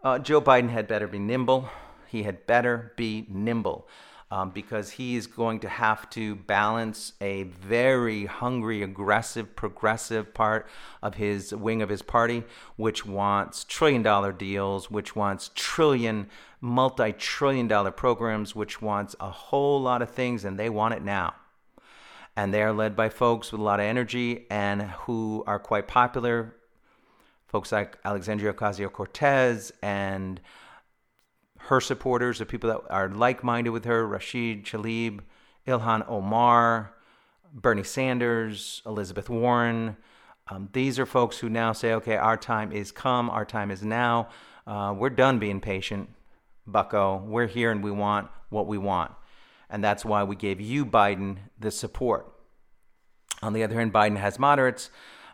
Uh, 0.03 0.19
Joe 0.19 0.41
Biden 0.41 0.69
had 0.69 0.87
better 0.87 1.07
be 1.07 1.19
nimble. 1.19 1.69
He 2.07 2.23
had 2.23 2.45
better 2.45 2.93
be 2.95 3.25
nimble 3.29 3.87
um, 4.33 4.49
because 4.49 4.89
he 4.89 5.15
is 5.15 5.27
going 5.27 5.59
to 5.59 5.69
have 5.69 6.09
to 6.09 6.35
balance 6.35 7.13
a 7.21 7.43
very 7.43 8.25
hungry, 8.25 8.81
aggressive, 8.81 9.55
progressive 9.55 10.33
part 10.33 10.67
of 11.03 11.13
his 11.13 11.53
wing 11.53 11.83
of 11.83 11.89
his 11.89 12.01
party, 12.01 12.43
which 12.75 13.05
wants 13.05 13.63
trillion 13.63 14.01
dollar 14.01 14.31
deals, 14.31 14.89
which 14.89 15.15
wants 15.15 15.51
trillion, 15.53 16.27
multi 16.59 17.13
trillion 17.13 17.67
dollar 17.67 17.91
programs, 17.91 18.55
which 18.55 18.81
wants 18.81 19.15
a 19.19 19.29
whole 19.29 19.79
lot 19.79 20.01
of 20.01 20.09
things, 20.09 20.43
and 20.43 20.57
they 20.57 20.69
want 20.69 20.95
it 20.95 21.03
now 21.03 21.35
and 22.35 22.51
they 22.51 22.63
are 22.63 22.73
led 22.73 22.95
by 22.95 23.09
folks 23.09 23.51
with 23.51 23.61
a 23.61 23.63
lot 23.63 23.79
of 23.79 23.85
energy 23.85 24.47
and 24.49 24.81
who 24.81 25.43
are 25.45 25.59
quite 25.59 25.87
popular. 25.87 26.55
Folks 27.45 27.71
like 27.71 27.99
Alexandria 28.03 28.51
Ocasio 28.51 28.91
Cortez 28.91 29.71
and 29.83 30.41
her 31.67 31.79
supporters, 31.79 32.39
the 32.39 32.45
people 32.45 32.69
that 32.69 32.81
are 32.89 33.09
like 33.09 33.43
minded 33.43 33.69
with 33.69 33.85
her 33.85 34.05
Rashid 34.05 34.65
Tlaib, 34.65 35.21
Ilhan 35.67 36.07
Omar, 36.09 36.93
Bernie 37.53 37.83
Sanders, 37.83 38.81
Elizabeth 38.85 39.29
Warren. 39.29 39.95
Um, 40.49 40.69
these 40.73 40.99
are 40.99 41.05
folks 41.05 41.37
who 41.37 41.49
now 41.49 41.71
say, 41.71 41.93
okay, 41.93 42.17
our 42.17 42.35
time 42.35 42.71
is 42.71 42.91
come, 42.91 43.29
our 43.29 43.45
time 43.45 43.71
is 43.71 43.83
now. 43.83 44.29
Uh, 44.67 44.93
we're 44.97 45.09
done 45.09 45.39
being 45.39 45.61
patient, 45.61 46.09
bucko. 46.67 47.23
We're 47.25 47.47
here 47.47 47.71
and 47.71 47.83
we 47.83 47.91
want 47.91 48.29
what 48.49 48.67
we 48.67 48.77
want. 48.77 49.11
And 49.69 49.83
that's 49.83 50.03
why 50.03 50.23
we 50.23 50.35
gave 50.35 50.59
you, 50.59 50.85
Biden, 50.85 51.37
the 51.57 51.71
support. 51.71 52.29
On 53.41 53.53
the 53.53 53.63
other 53.63 53.75
hand, 53.75 53.93
Biden 53.93 54.17
has 54.17 54.37
moderates, 54.37 54.89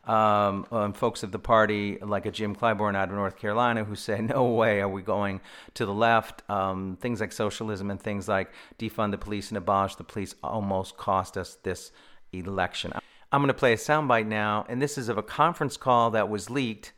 um, 0.06 0.66
um, 0.72 0.94
folks 0.94 1.24
of 1.24 1.32
the 1.32 1.40
party 1.40 1.98
like 2.02 2.26
a 2.26 2.32
Jim 2.32 2.56
Clyburn 2.56 2.96
out 2.96 3.10
of 3.10 3.16
North 3.16 3.38
Carolina 3.38 3.84
who 3.84 3.96
say, 3.96 4.22
no 4.22 4.46
way 4.46 4.82
are 4.82 4.90
we 4.90 5.02
going 5.02 5.42
to 5.76 5.86
the 5.86 5.94
left. 5.94 6.50
Um, 6.50 6.98
things 7.00 7.20
like 7.20 7.32
socialism 7.32 7.92
and 7.92 8.02
things 8.02 8.28
like 8.28 8.52
defund 8.78 9.12
the 9.12 9.18
police 9.18 9.50
and 9.50 9.58
abolish 9.58 9.96
the 9.96 10.04
police 10.04 10.36
almost 10.44 10.98
cost 10.98 11.38
us 11.38 11.58
this 11.64 11.92
election. 12.32 12.94
I'm 13.32 13.42
going 13.42 13.48
to 13.50 13.54
play 13.54 13.74
a 13.74 13.78
soundbite 13.78 14.26
now, 14.26 14.66
and 14.68 14.82
this 14.82 14.98
is 14.98 15.08
of 15.08 15.18
a 15.18 15.24
conference 15.24 15.78
call 15.78 16.12
that 16.12 16.30
was 16.30 16.50
leaked 16.50 16.94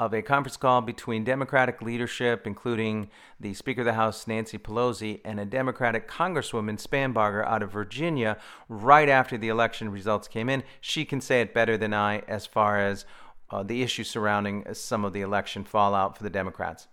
of 0.00 0.14
a 0.14 0.22
conference 0.22 0.56
call 0.56 0.80
between 0.80 1.24
Democratic 1.24 1.82
leadership, 1.82 2.46
including 2.46 3.10
the 3.38 3.52
Speaker 3.52 3.82
of 3.82 3.84
the 3.84 3.92
House, 3.92 4.26
Nancy 4.26 4.56
Pelosi, 4.56 5.20
and 5.26 5.38
a 5.38 5.44
Democratic 5.44 6.08
Congresswoman, 6.08 6.80
Spanberger, 6.80 7.46
out 7.46 7.62
of 7.62 7.70
Virginia, 7.70 8.38
right 8.68 9.10
after 9.10 9.36
the 9.36 9.48
election 9.48 9.90
results 9.90 10.26
came 10.26 10.48
in. 10.48 10.64
She 10.80 11.04
can 11.04 11.20
say 11.20 11.42
it 11.42 11.52
better 11.52 11.76
than 11.76 11.92
I 11.92 12.20
as 12.20 12.46
far 12.46 12.80
as 12.80 13.04
uh, 13.50 13.62
the 13.62 13.82
issues 13.82 14.08
surrounding 14.08 14.64
some 14.72 15.04
of 15.04 15.12
the 15.12 15.20
election 15.20 15.64
fallout 15.64 16.16
for 16.16 16.22
the 16.22 16.30
Democrats. 16.30 16.88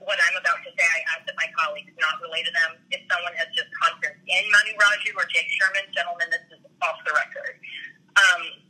What 0.00 0.16
I'm 0.16 0.36
about 0.40 0.64
to 0.64 0.70
say, 0.72 0.86
I 0.88 1.00
ask 1.12 1.26
that 1.26 1.36
my 1.36 1.48
colleagues 1.60 1.92
not 2.00 2.16
relay 2.24 2.42
to 2.42 2.52
them. 2.52 2.80
If 2.90 3.04
someone 3.12 3.36
has 3.36 3.48
just 3.52 3.68
conferenced 3.76 4.24
in 4.24 4.44
Manu 4.48 4.72
Raju 4.80 5.12
or 5.12 5.28
Jake 5.28 5.48
Sherman, 5.60 5.84
gentlemen, 5.92 6.28
this 6.32 6.56
is 6.56 6.64
off 6.80 6.96
the 7.04 7.12
record. 7.12 7.60
Um, 8.16 8.69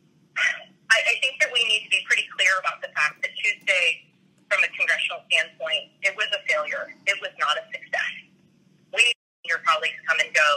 I, 0.91 0.99
I 0.99 1.15
think 1.23 1.39
that 1.41 1.51
we 1.55 1.63
need 1.71 1.87
to 1.87 1.91
be 1.91 2.03
pretty 2.07 2.27
clear 2.35 2.51
about 2.59 2.83
the 2.83 2.91
fact 2.93 3.23
that 3.23 3.31
Tuesday, 3.39 4.11
from 4.51 4.61
a 4.67 4.71
congressional 4.75 5.23
standpoint, 5.31 5.95
it 6.03 6.15
was 6.19 6.27
a 6.35 6.43
failure. 6.51 6.91
It 7.07 7.17
was 7.23 7.31
not 7.39 7.55
a 7.59 7.65
success. 7.71 8.15
We, 8.91 9.15
your 9.47 9.63
colleagues, 9.63 9.99
come 10.11 10.19
and 10.19 10.31
go. 10.35 10.51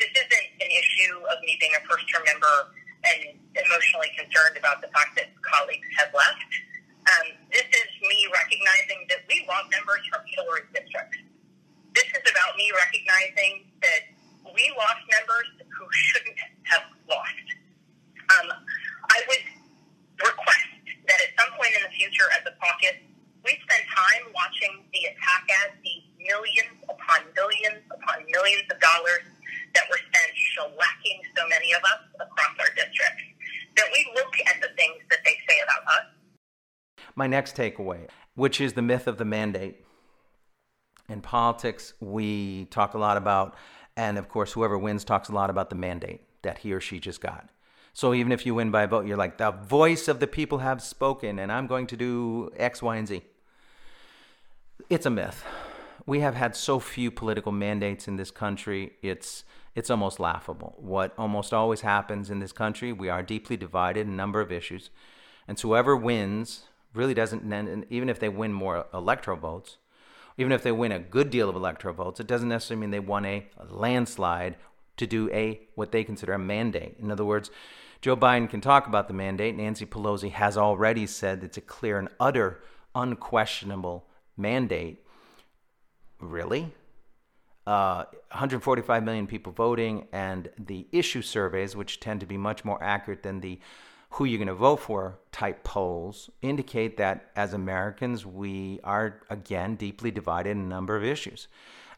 This 0.00 0.10
isn't 0.10 0.48
an 0.58 0.70
issue 0.72 1.14
of 1.28 1.36
me 1.44 1.60
being 1.60 1.76
a 1.76 1.82
first 1.84 2.08
term 2.08 2.24
member 2.24 2.74
and 3.04 3.36
emotionally 3.52 4.10
concerned 4.16 4.56
about 4.56 4.80
the 4.80 4.88
fact 4.90 5.14
that 5.20 5.30
colleagues 5.44 5.86
have 6.00 6.08
left. 6.16 6.50
Um, 7.04 7.36
this 7.52 7.68
is 7.68 7.88
me 8.00 8.24
recognizing 8.32 9.04
that 9.12 9.28
we 9.28 9.44
lost 9.44 9.68
members 9.68 10.00
from 10.08 10.24
Hillary's 10.24 10.72
district. 10.72 11.20
This 11.92 12.08
is 12.08 12.24
about 12.24 12.56
me 12.56 12.72
recognizing 12.72 13.68
that 13.84 14.08
we 14.56 14.64
lost 14.80 15.04
members 15.12 15.48
who 15.68 15.84
shouldn't 15.92 16.40
have 16.72 16.88
lost. 17.04 17.46
Um, 18.40 18.48
I 19.12 19.20
would 19.28 19.44
request 20.20 20.70
that 21.08 21.18
at 21.20 21.30
some 21.38 21.50
point 21.58 21.72
in 21.76 21.82
the 21.82 21.92
future 21.94 22.28
as 22.38 22.42
a 22.46 22.54
caucus, 22.56 22.98
we 23.44 23.52
spend 23.60 23.84
time 23.92 24.32
watching 24.32 24.84
the 24.92 25.02
attack 25.12 25.44
ads, 25.64 25.76
the 25.84 25.96
millions 26.24 26.80
upon 26.88 27.28
millions 27.36 27.84
upon 27.92 28.24
millions 28.32 28.64
of 28.72 28.80
dollars 28.80 29.24
that 29.74 29.84
were 29.90 30.00
spent 30.00 30.30
shellacking 30.54 31.18
so 31.36 31.44
many 31.48 31.72
of 31.74 31.82
us 31.84 32.02
across 32.20 32.54
our 32.60 32.72
districts, 32.74 33.24
that 33.76 33.86
we 33.92 34.06
look 34.14 34.32
at 34.46 34.62
the 34.62 34.68
things 34.76 35.02
that 35.10 35.18
they 35.24 35.36
say 35.48 35.58
about 35.62 35.82
us. 35.98 36.06
My 37.16 37.26
next 37.26 37.56
takeaway, 37.56 38.08
which 38.34 38.60
is 38.60 38.72
the 38.72 38.82
myth 38.82 39.06
of 39.06 39.18
the 39.18 39.24
mandate. 39.24 39.84
In 41.08 41.20
politics, 41.20 41.92
we 42.00 42.64
talk 42.66 42.94
a 42.94 42.98
lot 42.98 43.16
about, 43.16 43.56
and 43.96 44.16
of 44.16 44.28
course, 44.28 44.52
whoever 44.52 44.78
wins 44.78 45.04
talks 45.04 45.28
a 45.28 45.32
lot 45.32 45.50
about 45.50 45.70
the 45.70 45.76
mandate 45.76 46.22
that 46.42 46.58
he 46.58 46.72
or 46.72 46.80
she 46.80 46.98
just 46.98 47.20
got. 47.20 47.48
So 47.96 48.12
even 48.12 48.32
if 48.32 48.44
you 48.44 48.56
win 48.56 48.72
by 48.72 48.82
a 48.82 48.86
vote, 48.88 49.06
you're 49.06 49.16
like, 49.16 49.38
the 49.38 49.52
voice 49.52 50.08
of 50.08 50.18
the 50.18 50.26
people 50.26 50.58
have 50.58 50.82
spoken, 50.82 51.38
and 51.38 51.52
I'm 51.52 51.68
going 51.68 51.86
to 51.86 51.96
do 51.96 52.50
X, 52.56 52.82
Y, 52.82 52.96
and 52.96 53.06
Z. 53.06 53.22
It's 54.90 55.06
a 55.06 55.10
myth. 55.10 55.44
We 56.04 56.18
have 56.18 56.34
had 56.34 56.56
so 56.56 56.80
few 56.80 57.12
political 57.12 57.52
mandates 57.52 58.08
in 58.08 58.16
this 58.16 58.32
country, 58.32 58.94
it's, 59.00 59.44
it's 59.76 59.90
almost 59.90 60.18
laughable. 60.18 60.74
What 60.76 61.14
almost 61.16 61.54
always 61.54 61.82
happens 61.82 62.30
in 62.30 62.40
this 62.40 62.50
country, 62.52 62.92
we 62.92 63.08
are 63.08 63.22
deeply 63.22 63.56
divided 63.56 64.08
in 64.08 64.12
a 64.12 64.16
number 64.16 64.40
of 64.40 64.50
issues. 64.50 64.90
And 65.46 65.56
so 65.56 65.68
whoever 65.68 65.96
wins 65.96 66.64
really 66.94 67.14
doesn't, 67.14 67.44
even 67.90 68.08
if 68.08 68.18
they 68.18 68.28
win 68.28 68.52
more 68.52 68.86
electoral 68.92 69.36
votes, 69.36 69.76
even 70.36 70.50
if 70.50 70.64
they 70.64 70.72
win 70.72 70.90
a 70.90 70.98
good 70.98 71.30
deal 71.30 71.48
of 71.48 71.54
electoral 71.54 71.94
votes, 71.94 72.18
it 72.18 72.26
doesn't 72.26 72.48
necessarily 72.48 72.80
mean 72.80 72.90
they 72.90 72.98
won 72.98 73.24
a 73.24 73.46
landslide 73.70 74.56
to 74.96 75.06
do 75.06 75.30
a 75.30 75.60
what 75.76 75.92
they 75.92 76.02
consider 76.02 76.32
a 76.32 76.38
mandate. 76.38 76.96
In 77.00 77.10
other 77.10 77.24
words, 77.24 77.50
Joe 78.04 78.18
Biden 78.18 78.50
can 78.50 78.60
talk 78.60 78.86
about 78.86 79.08
the 79.08 79.14
mandate. 79.14 79.56
Nancy 79.56 79.86
Pelosi 79.86 80.30
has 80.30 80.58
already 80.58 81.06
said 81.06 81.42
it's 81.42 81.56
a 81.56 81.62
clear 81.62 81.98
and 81.98 82.10
utter, 82.20 82.60
unquestionable 82.94 84.06
mandate. 84.36 85.02
Really? 86.20 86.74
Uh, 87.66 88.04
145 88.28 89.02
million 89.02 89.26
people 89.26 89.52
voting, 89.52 90.06
and 90.12 90.50
the 90.58 90.86
issue 90.92 91.22
surveys, 91.22 91.74
which 91.74 91.98
tend 91.98 92.20
to 92.20 92.26
be 92.26 92.36
much 92.36 92.62
more 92.62 92.76
accurate 92.84 93.22
than 93.22 93.40
the 93.40 93.58
who 94.10 94.26
you're 94.26 94.36
going 94.36 94.48
to 94.48 94.54
vote 94.54 94.80
for 94.80 95.18
type 95.32 95.64
polls, 95.64 96.28
indicate 96.42 96.98
that 96.98 97.30
as 97.36 97.54
Americans, 97.54 98.26
we 98.26 98.80
are 98.84 99.22
again 99.30 99.76
deeply 99.76 100.10
divided 100.10 100.50
in 100.50 100.58
a 100.58 100.66
number 100.66 100.94
of 100.94 101.04
issues. 101.04 101.48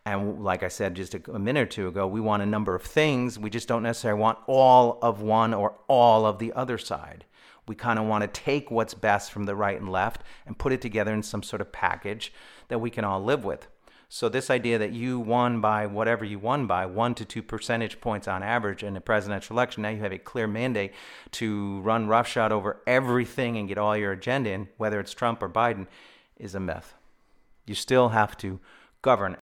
And 0.06 0.44
like 0.44 0.62
I 0.62 0.68
said 0.68 0.94
just 0.94 1.16
a, 1.16 1.32
a, 1.32 1.38
minute 1.38 1.60
or 1.62 1.66
two 1.66 1.88
ago, 1.88 2.06
we 2.06 2.20
want 2.20 2.40
a 2.40 2.46
number 2.46 2.76
of 2.76 2.82
things. 2.82 3.40
We 3.40 3.50
just 3.50 3.66
don't 3.66 3.82
necessarily 3.82 4.20
want 4.20 4.38
all 4.46 5.00
of 5.02 5.20
one 5.20 5.52
or 5.52 5.74
all 5.88 6.24
of 6.24 6.38
the 6.38 6.52
other 6.52 6.78
side. 6.78 7.24
We 7.66 7.74
kind 7.74 7.98
of 7.98 8.04
want 8.04 8.22
to 8.22 8.28
take 8.28 8.70
what's 8.70 8.94
best 8.94 9.32
from 9.32 9.46
the 9.46 9.56
right 9.56 9.78
and 9.78 9.90
left 9.90 10.22
and 10.46 10.56
put 10.56 10.72
it 10.72 10.80
together 10.80 11.12
in 11.12 11.24
some 11.24 11.42
sort 11.42 11.60
of 11.60 11.72
package 11.72 12.32
that 12.68 12.78
we 12.78 12.88
can 12.88 13.04
all 13.04 13.20
live 13.20 13.44
with. 13.44 13.66
So, 14.08 14.28
this 14.28 14.48
idea 14.48 14.78
that 14.78 14.92
you 14.92 15.18
won 15.18 15.60
by 15.60 15.86
whatever 15.86 16.24
you 16.24 16.38
won 16.38 16.68
by, 16.68 16.86
one 16.86 17.16
to 17.16 17.24
two 17.24 17.42
percentage 17.42 18.00
points 18.00 18.28
on 18.28 18.44
average 18.44 18.84
in 18.84 18.96
a 18.96 19.00
presidential 19.00 19.56
election, 19.56 19.82
now 19.82 19.88
you 19.88 19.98
have 19.98 20.12
a 20.12 20.18
clear 20.18 20.46
mandate 20.46 20.92
to 21.32 21.80
run 21.80 22.06
roughshod 22.06 22.52
over 22.52 22.80
everything 22.86 23.56
and 23.56 23.66
get 23.66 23.78
all 23.78 23.96
your 23.96 24.12
agenda 24.12 24.50
in, 24.50 24.68
whether 24.76 25.00
it's 25.00 25.12
Trump 25.12 25.42
or 25.42 25.48
Biden, 25.48 25.88
is 26.36 26.54
a 26.54 26.60
myth. 26.60 26.94
You 27.66 27.74
still 27.74 28.10
have 28.10 28.36
to 28.36 28.60
govern 29.02 29.36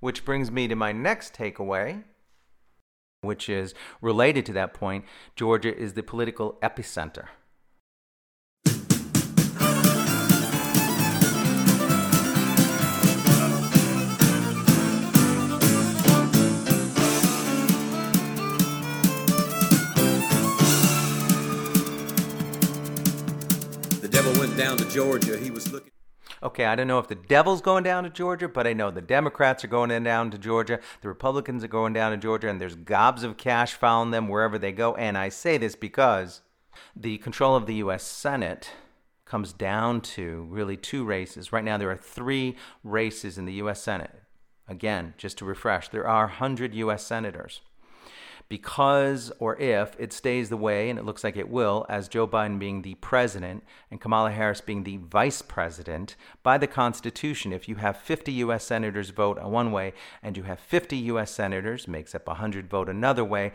which 0.00 0.24
brings 0.24 0.50
me 0.50 0.68
to 0.68 0.76
my 0.76 0.92
next 0.92 1.34
takeaway, 1.34 2.04
which 3.22 3.48
is 3.48 3.74
related 4.00 4.46
to 4.46 4.52
that 4.52 4.74
point. 4.74 5.04
Georgia 5.34 5.76
is 5.76 5.94
the 5.94 6.02
political 6.02 6.58
epicenter. 6.62 7.26
The 24.00 24.08
devil 24.12 24.32
went 24.38 24.56
down 24.56 24.76
to 24.76 24.88
Georgia. 24.88 25.36
He 25.36 25.50
was 25.50 25.72
looking. 25.72 25.95
Okay, 26.42 26.66
I 26.66 26.74
don't 26.76 26.86
know 26.86 26.98
if 26.98 27.08
the 27.08 27.14
devil's 27.14 27.60
going 27.60 27.84
down 27.84 28.04
to 28.04 28.10
Georgia, 28.10 28.48
but 28.48 28.66
I 28.66 28.72
know 28.72 28.90
the 28.90 29.00
Democrats 29.00 29.64
are 29.64 29.68
going 29.68 30.02
down 30.02 30.30
to 30.30 30.38
Georgia, 30.38 30.80
the 31.00 31.08
Republicans 31.08 31.64
are 31.64 31.68
going 31.68 31.92
down 31.92 32.12
to 32.12 32.18
Georgia, 32.18 32.48
and 32.48 32.60
there's 32.60 32.74
gobs 32.74 33.22
of 33.22 33.36
cash 33.36 33.72
following 33.72 34.10
them 34.10 34.28
wherever 34.28 34.58
they 34.58 34.72
go. 34.72 34.94
And 34.96 35.16
I 35.16 35.30
say 35.30 35.56
this 35.56 35.76
because 35.76 36.42
the 36.94 37.18
control 37.18 37.56
of 37.56 37.66
the 37.66 37.76
U.S. 37.76 38.02
Senate 38.02 38.70
comes 39.24 39.52
down 39.52 40.00
to 40.00 40.46
really 40.50 40.76
two 40.76 41.04
races. 41.04 41.52
Right 41.52 41.64
now, 41.64 41.78
there 41.78 41.90
are 41.90 41.96
three 41.96 42.56
races 42.84 43.38
in 43.38 43.46
the 43.46 43.54
U.S. 43.54 43.82
Senate. 43.82 44.22
Again, 44.68 45.14
just 45.16 45.38
to 45.38 45.44
refresh, 45.44 45.88
there 45.88 46.06
are 46.06 46.26
100 46.26 46.74
U.S. 46.74 47.06
senators 47.06 47.60
because 48.48 49.32
or 49.38 49.56
if 49.60 49.96
it 49.98 50.12
stays 50.12 50.48
the 50.48 50.56
way, 50.56 50.88
and 50.88 50.98
it 50.98 51.04
looks 51.04 51.24
like 51.24 51.36
it 51.36 51.48
will, 51.48 51.84
as 51.88 52.08
Joe 52.08 52.26
Biden 52.26 52.58
being 52.58 52.82
the 52.82 52.94
president 52.96 53.64
and 53.90 54.00
Kamala 54.00 54.30
Harris 54.30 54.60
being 54.60 54.84
the 54.84 54.98
vice 54.98 55.42
president, 55.42 56.16
by 56.42 56.58
the 56.58 56.66
Constitution, 56.66 57.52
if 57.52 57.68
you 57.68 57.76
have 57.76 57.96
50 57.96 58.32
U.S. 58.32 58.64
senators 58.64 59.10
vote 59.10 59.42
one 59.42 59.72
way 59.72 59.92
and 60.22 60.36
you 60.36 60.44
have 60.44 60.60
50 60.60 60.96
U.S. 60.96 61.30
senators, 61.30 61.88
makes 61.88 62.14
up 62.14 62.26
100 62.26 62.70
vote 62.70 62.88
another 62.88 63.24
way, 63.24 63.52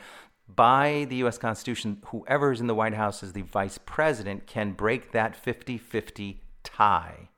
by 0.54 1.06
the 1.10 1.18
U.S. 1.18 1.38
Constitution, 1.38 2.02
whoever 2.08 2.52
is 2.52 2.60
in 2.60 2.68
the 2.68 2.76
White 2.76 2.94
House 2.94 3.24
as 3.24 3.34
the 3.34 3.44
vice 3.44 3.78
president 3.78 4.48
can 4.48 4.74
break 4.74 5.12
that 5.12 5.36
50 5.36 5.78
50 5.78 6.42
tie. 6.64 7.30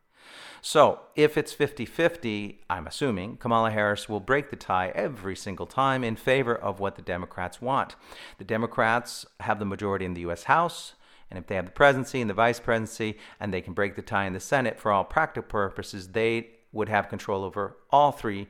So 0.66 1.02
if 1.14 1.38
it's 1.38 1.52
50 1.52 1.86
50, 1.86 2.62
I'm 2.70 2.88
assuming 2.88 3.36
Kamala 3.36 3.70
Harris 3.70 4.08
will 4.08 4.22
break 4.22 4.50
the 4.50 4.56
tie 4.56 4.94
every 4.96 5.36
single 5.36 5.66
time 5.66 6.06
in 6.06 6.16
favor 6.16 6.56
of 6.56 6.80
what 6.80 6.96
the 6.96 7.02
Democrats 7.02 7.62
want. 7.62 7.98
The 8.38 8.46
Democrats 8.46 9.26
have 9.42 9.60
the 9.60 9.66
majority 9.66 10.06
in 10.06 10.14
the 10.14 10.22
U.S. 10.22 10.44
House. 10.44 10.94
And 11.30 11.38
if 11.38 11.48
they 11.48 11.56
have 11.56 11.66
the 11.66 11.72
presidency 11.72 12.22
and 12.22 12.30
the 12.30 12.34
vice 12.34 12.62
presidency, 12.62 13.18
and 13.42 13.54
they 13.54 13.60
can 13.60 13.74
break 13.74 13.98
the 13.98 14.02
tie 14.02 14.26
in 14.26 14.32
the 14.32 14.40
Senate 14.40 14.80
for 14.80 14.90
all 14.90 15.04
practical 15.04 15.44
purposes, 15.44 16.10
they 16.10 16.52
would 16.72 16.88
have 16.88 17.10
control 17.10 17.44
over 17.44 17.76
all 17.90 18.14
three 18.14 18.48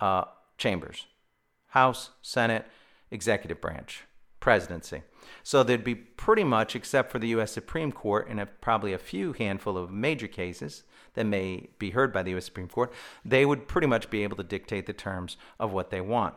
uh, 0.00 0.24
chambers 0.58 1.06
House, 1.68 2.10
Senate, 2.22 2.66
executive 3.12 3.60
branch, 3.60 4.02
presidency. 4.40 5.02
So 5.44 5.62
there'd 5.62 5.84
be 5.84 5.94
pretty 5.94 6.42
much, 6.42 6.74
except 6.74 7.12
for 7.12 7.20
the 7.20 7.28
U.S. 7.28 7.52
Supreme 7.52 7.92
Court 7.92 8.26
and 8.28 8.44
probably 8.60 8.92
a 8.92 8.98
few 8.98 9.32
handful 9.32 9.78
of 9.78 9.92
major 9.92 10.26
cases, 10.26 10.82
that 11.14 11.24
may 11.24 11.68
be 11.78 11.90
heard 11.90 12.12
by 12.12 12.22
the 12.22 12.30
U.S. 12.32 12.44
Supreme 12.44 12.68
Court, 12.68 12.92
they 13.24 13.44
would 13.44 13.68
pretty 13.68 13.86
much 13.86 14.10
be 14.10 14.22
able 14.22 14.36
to 14.36 14.42
dictate 14.42 14.86
the 14.86 14.92
terms 14.92 15.36
of 15.58 15.72
what 15.72 15.90
they 15.90 16.00
want. 16.00 16.34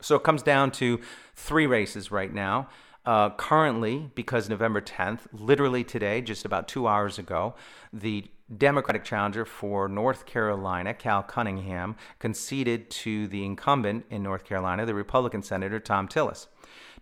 So 0.00 0.16
it 0.16 0.22
comes 0.22 0.42
down 0.42 0.70
to 0.72 1.00
three 1.34 1.66
races 1.66 2.10
right 2.10 2.32
now. 2.32 2.68
Uh, 3.04 3.30
currently, 3.30 4.10
because 4.16 4.48
November 4.48 4.80
10th, 4.80 5.20
literally 5.32 5.84
today, 5.84 6.20
just 6.20 6.44
about 6.44 6.66
two 6.66 6.88
hours 6.88 7.20
ago, 7.20 7.54
the 7.92 8.24
Democratic 8.54 9.04
challenger 9.04 9.44
for 9.44 9.88
North 9.88 10.26
Carolina, 10.26 10.92
Cal 10.92 11.22
Cunningham, 11.22 11.94
conceded 12.18 12.90
to 12.90 13.28
the 13.28 13.44
incumbent 13.44 14.06
in 14.10 14.24
North 14.24 14.44
Carolina, 14.44 14.84
the 14.84 14.94
Republican 14.94 15.42
Senator 15.42 15.78
Thom 15.78 16.08
Tillis. 16.08 16.48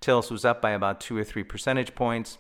Tillis 0.01 0.31
was 0.31 0.45
up 0.45 0.61
by 0.61 0.73
about 0.73 1.01
two 1.01 1.17
or 1.17 1.25
three 1.25 1.45
percentage 1.45 1.95
points. 1.95 2.37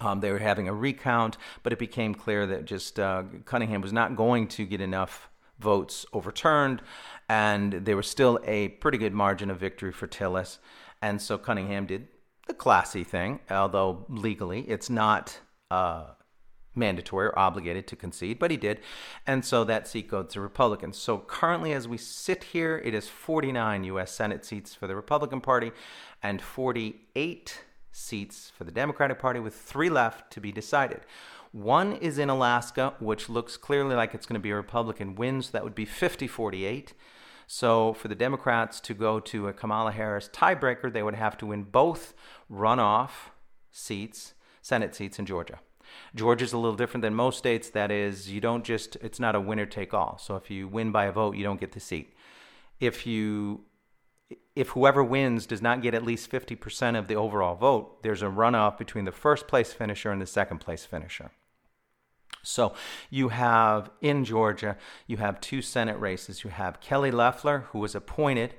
Um, 0.00 0.20
they 0.20 0.30
were 0.30 0.38
having 0.38 0.68
a 0.68 0.74
recount, 0.74 1.38
but 1.62 1.72
it 1.72 1.78
became 1.78 2.14
clear 2.14 2.46
that 2.46 2.64
just 2.64 3.00
uh, 3.00 3.24
Cunningham 3.44 3.80
was 3.80 3.92
not 3.92 4.16
going 4.16 4.46
to 4.48 4.66
get 4.66 4.80
enough 4.80 5.30
votes 5.58 6.04
overturned, 6.12 6.82
and 7.28 7.72
there 7.72 7.96
was 7.96 8.06
still 8.06 8.38
a 8.44 8.68
pretty 8.68 8.98
good 8.98 9.14
margin 9.14 9.50
of 9.50 9.58
victory 9.58 9.92
for 9.92 10.06
Tillis. 10.06 10.58
And 11.00 11.20
so 11.20 11.38
Cunningham 11.38 11.86
did 11.86 12.08
the 12.46 12.54
classy 12.54 13.04
thing, 13.04 13.40
although 13.50 14.04
legally 14.08 14.60
it's 14.62 14.90
not 14.90 15.40
uh, 15.70 16.04
mandatory 16.74 17.28
or 17.28 17.38
obligated 17.38 17.86
to 17.88 17.96
concede, 17.96 18.38
but 18.38 18.50
he 18.50 18.56
did. 18.56 18.80
And 19.26 19.44
so 19.44 19.64
that 19.64 19.88
seat 19.88 20.08
goes 20.08 20.32
to 20.32 20.40
Republicans. 20.40 20.96
So 20.96 21.18
currently, 21.18 21.72
as 21.72 21.88
we 21.88 21.96
sit 21.96 22.44
here, 22.44 22.80
it 22.84 22.94
is 22.94 23.08
49 23.08 23.84
U.S. 23.84 24.12
Senate 24.12 24.44
seats 24.44 24.74
for 24.74 24.86
the 24.86 24.94
Republican 24.94 25.40
Party 25.40 25.72
and 26.22 26.40
48 26.40 27.64
seats 27.96 28.52
for 28.56 28.64
the 28.64 28.70
Democratic 28.70 29.18
Party, 29.18 29.40
with 29.40 29.54
three 29.54 29.88
left 29.88 30.30
to 30.32 30.40
be 30.40 30.52
decided. 30.52 31.00
One 31.52 31.94
is 31.94 32.18
in 32.18 32.28
Alaska, 32.28 32.94
which 33.00 33.28
looks 33.28 33.56
clearly 33.56 33.96
like 33.96 34.14
it's 34.14 34.26
going 34.26 34.34
to 34.34 34.40
be 34.40 34.50
a 34.50 34.56
Republican 34.56 35.14
win, 35.14 35.40
so 35.40 35.50
that 35.52 35.64
would 35.64 35.74
be 35.74 35.86
50 35.86 36.26
48. 36.26 36.92
So 37.46 37.94
for 37.94 38.08
the 38.08 38.14
Democrats 38.14 38.80
to 38.80 38.94
go 38.94 39.20
to 39.20 39.48
a 39.48 39.52
Kamala 39.52 39.92
Harris 39.92 40.28
tiebreaker, 40.28 40.92
they 40.92 41.02
would 41.02 41.14
have 41.14 41.38
to 41.38 41.46
win 41.46 41.62
both 41.62 42.12
runoff 42.50 43.30
seats, 43.70 44.34
Senate 44.60 44.94
seats 44.94 45.18
in 45.18 45.26
Georgia. 45.26 45.60
Georgia's 46.14 46.52
a 46.52 46.58
little 46.58 46.76
different 46.76 47.02
than 47.02 47.14
most 47.14 47.38
states. 47.38 47.70
That 47.70 47.90
is, 47.90 48.30
you 48.30 48.40
don't 48.40 48.64
just, 48.64 48.96
it's 48.96 49.20
not 49.20 49.34
a 49.34 49.40
winner 49.40 49.64
take 49.66 49.94
all. 49.94 50.18
So 50.18 50.34
if 50.36 50.50
you 50.50 50.66
win 50.66 50.90
by 50.90 51.06
a 51.06 51.12
vote, 51.12 51.36
you 51.36 51.44
don't 51.44 51.60
get 51.60 51.72
the 51.72 51.80
seat. 51.80 52.12
If 52.80 53.06
you 53.06 53.62
if 54.54 54.70
whoever 54.70 55.04
wins 55.04 55.46
does 55.46 55.62
not 55.62 55.82
get 55.82 55.94
at 55.94 56.04
least 56.04 56.30
50% 56.30 56.98
of 56.98 57.08
the 57.08 57.14
overall 57.14 57.54
vote, 57.54 58.02
there's 58.02 58.22
a 58.22 58.26
runoff 58.26 58.78
between 58.78 59.04
the 59.04 59.12
first 59.12 59.46
place 59.46 59.72
finisher 59.72 60.10
and 60.10 60.20
the 60.20 60.26
second 60.26 60.58
place 60.58 60.84
finisher. 60.84 61.30
So 62.42 62.74
you 63.10 63.28
have 63.30 63.90
in 64.00 64.24
Georgia, 64.24 64.76
you 65.06 65.16
have 65.18 65.40
two 65.40 65.62
Senate 65.62 65.98
races. 65.98 66.44
You 66.44 66.50
have 66.50 66.80
Kelly 66.80 67.10
Loeffler, 67.10 67.66
who 67.72 67.80
was 67.80 67.94
appointed 67.94 68.54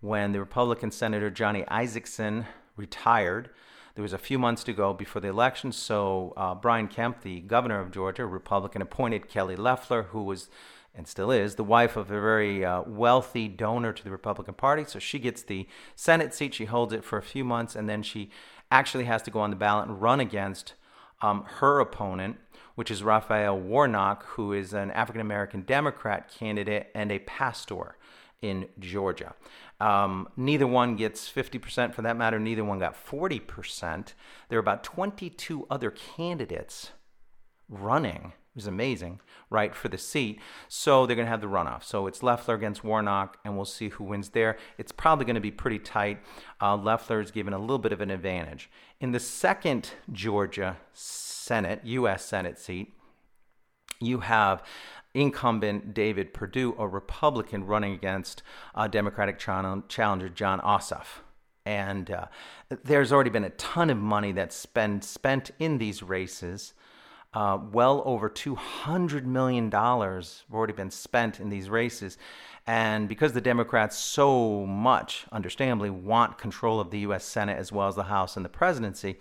when 0.00 0.32
the 0.32 0.40
Republican 0.40 0.90
Senator 0.90 1.30
Johnny 1.30 1.62
Isakson 1.62 2.46
retired. 2.76 3.50
There 3.94 4.02
was 4.02 4.12
a 4.12 4.18
few 4.18 4.38
months 4.38 4.64
to 4.64 4.72
go 4.72 4.92
before 4.92 5.20
the 5.20 5.28
election, 5.28 5.72
so 5.72 6.32
uh, 6.36 6.54
Brian 6.54 6.88
Kemp, 6.88 7.22
the 7.22 7.40
governor 7.40 7.80
of 7.80 7.90
Georgia, 7.90 8.26
Republican, 8.26 8.80
appointed 8.82 9.28
Kelly 9.28 9.56
Loeffler, 9.56 10.04
who 10.04 10.22
was 10.22 10.48
and 10.94 11.08
still 11.08 11.30
is, 11.30 11.54
the 11.54 11.64
wife 11.64 11.96
of 11.96 12.10
a 12.10 12.20
very 12.20 12.64
uh, 12.64 12.82
wealthy 12.82 13.48
donor 13.48 13.92
to 13.92 14.04
the 14.04 14.10
Republican 14.10 14.54
Party. 14.54 14.84
So 14.84 14.98
she 14.98 15.18
gets 15.18 15.42
the 15.42 15.66
Senate 15.96 16.34
seat. 16.34 16.54
She 16.54 16.66
holds 16.66 16.92
it 16.92 17.04
for 17.04 17.18
a 17.18 17.22
few 17.22 17.44
months, 17.44 17.74
and 17.74 17.88
then 17.88 18.02
she 18.02 18.30
actually 18.70 19.04
has 19.04 19.22
to 19.22 19.30
go 19.30 19.40
on 19.40 19.50
the 19.50 19.56
ballot 19.56 19.88
and 19.88 20.00
run 20.00 20.20
against 20.20 20.74
um, 21.22 21.44
her 21.58 21.80
opponent, 21.80 22.36
which 22.74 22.90
is 22.90 23.02
Raphael 23.02 23.58
Warnock, 23.58 24.24
who 24.24 24.52
is 24.52 24.72
an 24.72 24.90
African 24.90 25.20
American 25.20 25.62
Democrat 25.62 26.30
candidate 26.30 26.88
and 26.94 27.10
a 27.10 27.20
pastor 27.20 27.96
in 28.42 28.68
Georgia. 28.78 29.34
Um, 29.80 30.28
neither 30.36 30.66
one 30.66 30.96
gets 30.96 31.30
50% 31.30 31.94
for 31.94 32.02
that 32.02 32.16
matter, 32.16 32.38
neither 32.38 32.64
one 32.64 32.78
got 32.78 32.94
40%. 32.94 34.14
There 34.48 34.58
are 34.58 34.60
about 34.60 34.84
22 34.84 35.66
other 35.70 35.90
candidates 35.90 36.90
running 37.68 38.32
was 38.54 38.66
amazing, 38.66 39.20
right, 39.50 39.74
for 39.74 39.88
the 39.88 39.98
seat. 39.98 40.38
So 40.68 41.06
they're 41.06 41.16
going 41.16 41.26
to 41.26 41.30
have 41.30 41.40
the 41.40 41.46
runoff. 41.46 41.84
So 41.84 42.06
it's 42.06 42.22
Loeffler 42.22 42.54
against 42.54 42.84
Warnock, 42.84 43.38
and 43.44 43.56
we'll 43.56 43.64
see 43.64 43.88
who 43.88 44.04
wins 44.04 44.30
there. 44.30 44.58
It's 44.78 44.92
probably 44.92 45.24
going 45.24 45.36
to 45.36 45.40
be 45.40 45.50
pretty 45.50 45.78
tight. 45.78 46.18
Uh, 46.60 46.76
Loeffler 46.76 47.20
is 47.20 47.30
given 47.30 47.52
a 47.52 47.58
little 47.58 47.78
bit 47.78 47.92
of 47.92 48.00
an 48.00 48.10
advantage. 48.10 48.70
In 49.00 49.12
the 49.12 49.20
second 49.20 49.92
Georgia 50.10 50.76
Senate, 50.92 51.80
U.S. 51.84 52.24
Senate 52.24 52.58
seat, 52.58 52.94
you 54.00 54.20
have 54.20 54.62
incumbent 55.14 55.94
David 55.94 56.34
Perdue, 56.34 56.74
a 56.78 56.86
Republican, 56.86 57.64
running 57.64 57.92
against 57.94 58.42
uh, 58.74 58.86
Democratic 58.88 59.38
challenger 59.38 60.28
Jon 60.28 60.60
Ossoff. 60.60 61.20
And 61.64 62.10
uh, 62.10 62.26
there's 62.84 63.12
already 63.12 63.30
been 63.30 63.44
a 63.44 63.50
ton 63.50 63.88
of 63.90 63.96
money 63.96 64.32
that's 64.32 64.66
been 64.66 65.00
spent 65.00 65.52
in 65.58 65.78
these 65.78 66.02
races 66.02 66.74
uh, 67.34 67.58
well 67.72 68.02
over 68.04 68.28
$200 68.28 69.24
million 69.24 69.70
have 69.70 70.34
already 70.52 70.72
been 70.72 70.90
spent 70.90 71.40
in 71.40 71.48
these 71.48 71.70
races. 71.70 72.18
And 72.66 73.08
because 73.08 73.32
the 73.32 73.40
Democrats 73.40 73.98
so 73.98 74.66
much, 74.66 75.26
understandably, 75.32 75.90
want 75.90 76.38
control 76.38 76.78
of 76.78 76.90
the 76.90 77.00
U.S. 77.00 77.24
Senate 77.24 77.58
as 77.58 77.72
well 77.72 77.88
as 77.88 77.96
the 77.96 78.04
House 78.04 78.36
and 78.36 78.44
the 78.44 78.50
presidency, 78.50 79.18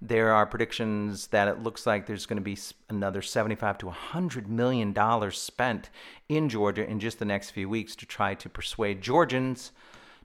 there 0.00 0.32
are 0.32 0.46
predictions 0.46 1.28
that 1.28 1.48
it 1.48 1.62
looks 1.62 1.86
like 1.86 2.06
there's 2.06 2.26
going 2.26 2.36
to 2.36 2.42
be 2.42 2.58
another 2.88 3.22
75 3.22 3.78
to 3.78 3.86
100 3.86 4.48
million 4.48 4.92
dollars 4.92 5.38
spent 5.38 5.88
in 6.28 6.48
Georgia 6.48 6.88
in 6.88 7.00
just 7.00 7.18
the 7.18 7.24
next 7.24 7.50
few 7.50 7.68
weeks 7.68 7.96
to 7.96 8.06
try 8.06 8.34
to 8.34 8.48
persuade 8.48 9.00
Georgians 9.00 9.72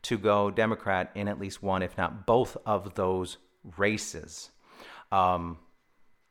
to 0.01 0.17
go 0.17 0.51
Democrat 0.51 1.11
in 1.15 1.27
at 1.27 1.39
least 1.39 1.63
one, 1.63 1.81
if 1.81 1.97
not 1.97 2.25
both, 2.25 2.57
of 2.65 2.95
those 2.95 3.37
races. 3.77 4.51
Um, 5.11 5.57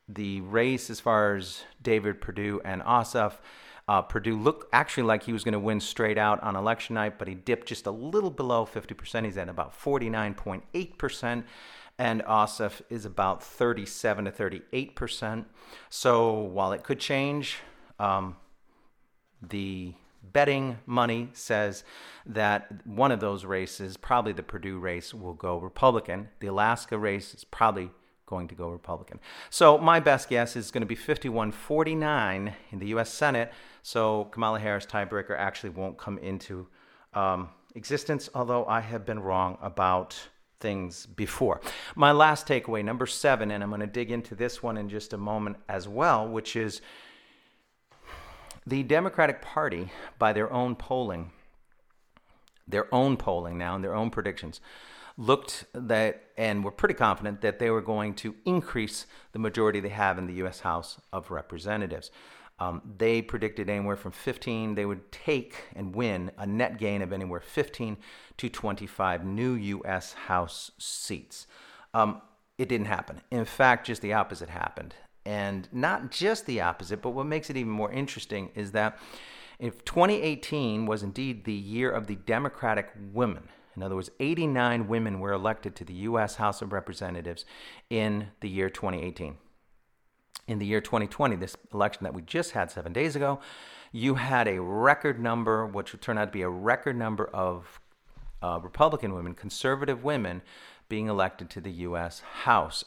the 0.09 0.41
race 0.41 0.91
as 0.91 1.01
far 1.01 1.37
as 1.37 1.63
David 1.83 2.21
Perdue 2.21 2.61
and 2.65 2.83
Ossoff. 2.83 3.35
Uh, 3.87 4.03
Perdue 4.03 4.39
looked 4.39 4.69
actually 4.73 5.05
like 5.05 5.23
he 5.23 5.33
was 5.33 5.45
going 5.45 5.55
to 5.55 5.59
win 5.59 5.81
straight 5.81 6.19
out 6.19 6.43
on 6.43 6.57
election 6.57 6.95
night, 6.95 7.19
but 7.19 7.29
he 7.29 7.35
dipped 7.35 7.67
just 7.67 7.87
a 7.87 7.91
little 7.91 8.31
below 8.31 8.67
50%. 8.67 9.25
He's 9.25 9.39
at 9.39 9.49
about 9.49 9.79
49.8%, 9.79 11.45
and 11.99 12.23
Ossoff 12.25 12.83
is 12.91 13.05
about 13.05 13.43
37 13.43 14.27
to 14.27 14.31
38%. 14.31 15.47
So 15.89 16.33
while 16.33 16.73
it 16.73 16.83
could 16.83 17.01
change, 17.01 17.59
um, 17.99 18.37
the 19.43 19.95
betting 20.23 20.79
money 20.85 21.31
says 21.33 21.85
that 22.27 22.87
one 22.87 23.11
of 23.11 23.21
those 23.21 23.45
races, 23.45 23.97
probably 23.97 24.33
the 24.33 24.43
Perdue 24.43 24.79
race, 24.79 25.15
will 25.15 25.33
go 25.33 25.59
Republican. 25.59 26.29
The 26.41 26.49
Alaska 26.49 26.99
race 26.99 27.35
is 27.35 27.45
probably 27.45 27.91
going 28.29 28.47
to 28.49 28.55
go 28.55 28.69
Republican. 28.69 29.19
So 29.51 29.79
my 29.79 29.99
best 29.99 30.29
guess 30.29 30.55
is 30.55 30.71
going 30.71 30.83
to 30.83 30.87
be 30.87 30.97
51-49 30.97 32.55
in 32.71 32.79
the 32.79 32.89
U.S. 32.89 33.11
Senate. 33.13 33.53
So 33.83 34.25
Kamala 34.31 34.61
Harris 34.61 34.87
tiebreaker 34.87 35.37
actually 35.37 35.71
won't 35.71 35.97
come 35.97 36.19
into 36.19 36.69
um, 37.15 37.49
existence, 37.75 38.29
although 38.35 38.67
I 38.67 38.81
have 38.81 39.07
been 39.07 39.21
wrong 39.21 39.57
about 39.63 40.17
things 40.61 41.07
before. 41.07 41.61
My 41.95 42.13
last 42.13 42.47
takeaway, 42.47 42.85
number 42.85 43.07
seven, 43.07 43.51
and 43.51 43.63
I'm 43.63 43.71
going 43.71 43.81
to 43.81 43.87
dig 43.87 44.11
into 44.11 44.35
this 44.35 44.63
one 44.63 44.77
in 44.77 44.89
just 44.89 45.13
a 45.13 45.19
moment 45.19 45.57
as 45.69 45.89
well, 45.89 46.29
which 46.29 46.55
is 46.55 46.83
the 48.67 48.83
Democratic 48.83 49.41
Party, 49.41 49.91
by 50.19 50.35
their 50.35 50.53
own 50.53 50.75
polling, 50.75 51.31
their 52.67 52.93
own 52.95 53.17
polling 53.17 53.57
now 53.57 53.75
and 53.75 53.83
their 53.83 53.95
own 53.95 54.11
predictions, 54.11 54.61
looked 55.19 55.65
that 55.75 56.23
and 56.39 56.65
were 56.65 56.71
pretty 56.71 56.95
confident 56.95 57.41
that 57.43 57.59
they 57.59 57.71
were 57.71 57.83
going 57.83 58.15
to 58.15 58.35
increase 58.47 59.07
the 59.33 59.39
majority 59.39 59.81
they 59.81 59.89
have 59.89 60.17
in 60.17 60.27
the 60.27 60.35
U.S. 60.35 60.61
House 60.61 61.01
of 61.13 61.31
Representatives. 61.31 62.11
Um, 62.61 62.83
they 62.97 63.21
predicted 63.21 63.69
anywhere 63.69 63.97
from 63.97 64.13
15, 64.13 64.75
they 64.75 64.87
would 64.87 65.13
take 65.13 65.55
and 65.77 65.95
win 65.95 66.31
a 66.39 66.47
net 66.47 66.79
gain 66.79 67.03
of 67.03 67.13
anywhere 67.13 67.41
15 67.41 67.97
to 68.37 68.49
25 68.49 69.25
new 69.25 69.55
U.S. 69.55 70.13
House 70.13 70.71
seats. 70.79 71.47
Um, 71.95 72.23
it 72.57 72.69
didn't 72.69 72.87
happen. 72.87 73.21
In 73.31 73.45
fact, 73.45 73.87
just 73.87 74.03
the 74.03 74.13
opposite 74.13 74.49
happened. 74.49 74.95
And 75.25 75.69
not 75.73 76.11
just 76.11 76.47
the 76.47 76.61
opposite, 76.61 77.03
but 77.03 77.11
what 77.11 77.27
makes 77.27 77.51
it 77.51 77.57
even 77.57 77.73
more 77.73 77.93
interesting 77.93 78.51
is 78.55 78.73
that 78.73 78.99
if 79.59 79.85
2018 79.85 80.87
was 80.87 81.03
indeed 81.03 81.45
the 81.45 81.53
year 81.53 81.91
of 81.91 82.07
the 82.07 82.17
Democratic 82.17 82.91
women, 83.13 83.49
in 83.79 83.83
other 83.83 83.95
words, 83.95 84.11
89 84.21 84.89
women 84.89 85.21
were 85.21 85.33
elected 85.33 85.75
to 85.77 85.85
the 85.85 85.95
U.S. 85.95 86.37
House 86.37 86.63
of 86.63 86.73
Representatives 86.73 87.45
in 87.89 88.29
the 88.41 88.49
year 88.49 88.69
2018 88.69 89.37
in 90.49 90.59
the 90.59 90.67
year 90.67 90.81
2020, 90.81 91.37
this 91.37 91.57
election 91.73 92.05
that 92.05 92.15
we 92.15 92.23
just 92.23 92.53
had 92.53 92.71
seven 92.71 92.93
days 92.93 93.15
ago, 93.15 93.39
you 93.93 94.15
had 94.15 94.49
a 94.49 94.61
record 94.61 95.21
number, 95.21 95.67
which 95.67 95.93
would 95.93 96.01
turn 96.01 96.19
out 96.19 96.27
to 96.27 96.31
be 96.31 96.43
a 96.43 96.49
record 96.49 96.97
number 96.97 97.27
of 97.27 97.81
uh, 98.43 98.59
Republican 98.63 99.15
women, 99.15 99.35
conservative 99.35 100.03
women, 100.03 100.43
being 100.89 101.07
elected 101.09 101.51
to 101.51 101.61
the 101.61 101.71
U.S. 101.71 102.21
House. 102.21 102.85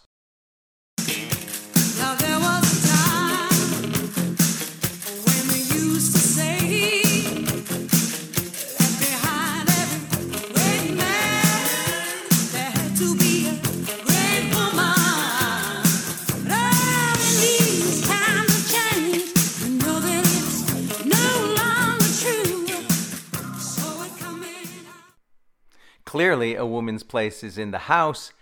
Clearly, 26.12 26.56
a 26.56 26.66
woman's 26.66 27.04
place 27.04 27.42
is 27.42 27.58
in 27.58 27.72
the 27.72 27.88
House 27.88 28.34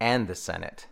and 0.00 0.26
the 0.26 0.34
Senate. 0.34 0.86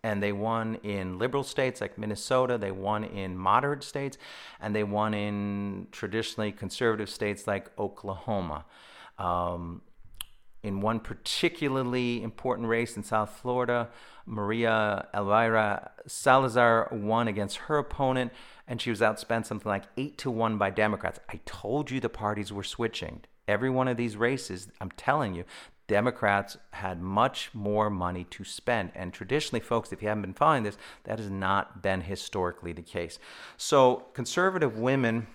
And 0.00 0.22
they 0.22 0.30
won 0.30 0.76
in 0.84 1.18
liberal 1.18 1.42
states 1.42 1.80
like 1.80 1.98
Minnesota, 1.98 2.56
they 2.56 2.70
won 2.70 3.02
in 3.02 3.36
moderate 3.36 3.82
states, 3.82 4.16
and 4.60 4.76
they 4.76 4.84
won 4.84 5.12
in 5.12 5.88
traditionally 5.90 6.52
conservative 6.52 7.10
states 7.10 7.48
like 7.48 7.76
Oklahoma. 7.80 8.64
Um, 9.18 9.82
in 10.62 10.80
one 10.80 11.00
particularly 11.00 12.22
important 12.22 12.68
race 12.68 12.96
in 12.96 13.02
South 13.02 13.36
Florida, 13.42 13.88
Maria 14.26 15.08
Elvira 15.12 15.90
Salazar 16.06 16.88
won 16.92 17.26
against 17.26 17.56
her 17.56 17.78
opponent, 17.78 18.32
and 18.68 18.80
she 18.80 18.90
was 18.90 19.00
outspent 19.00 19.46
something 19.46 19.68
like 19.68 19.86
eight 19.96 20.16
to 20.18 20.30
one 20.30 20.58
by 20.58 20.70
Democrats. 20.70 21.18
I 21.28 21.40
told 21.44 21.90
you 21.90 21.98
the 21.98 22.08
parties 22.08 22.52
were 22.52 22.62
switching 22.62 23.24
every 23.48 23.70
one 23.70 23.88
of 23.88 23.96
these 23.96 24.16
races, 24.16 24.68
I'm 24.80 24.90
telling 24.92 25.34
you, 25.34 25.44
Democrats 25.86 26.56
had 26.72 27.00
much 27.00 27.50
more 27.52 27.90
money 27.90 28.24
to 28.24 28.44
spend. 28.44 28.92
And 28.94 29.12
traditionally, 29.12 29.60
folks, 29.60 29.92
if 29.92 30.00
you 30.00 30.08
haven't 30.08 30.22
been 30.22 30.34
following 30.34 30.62
this, 30.62 30.78
that 31.04 31.18
has 31.18 31.30
not 31.30 31.82
been 31.82 32.02
historically 32.02 32.72
the 32.72 32.82
case. 32.82 33.18
So 33.58 34.06
conservative 34.14 34.78
women 34.78 35.26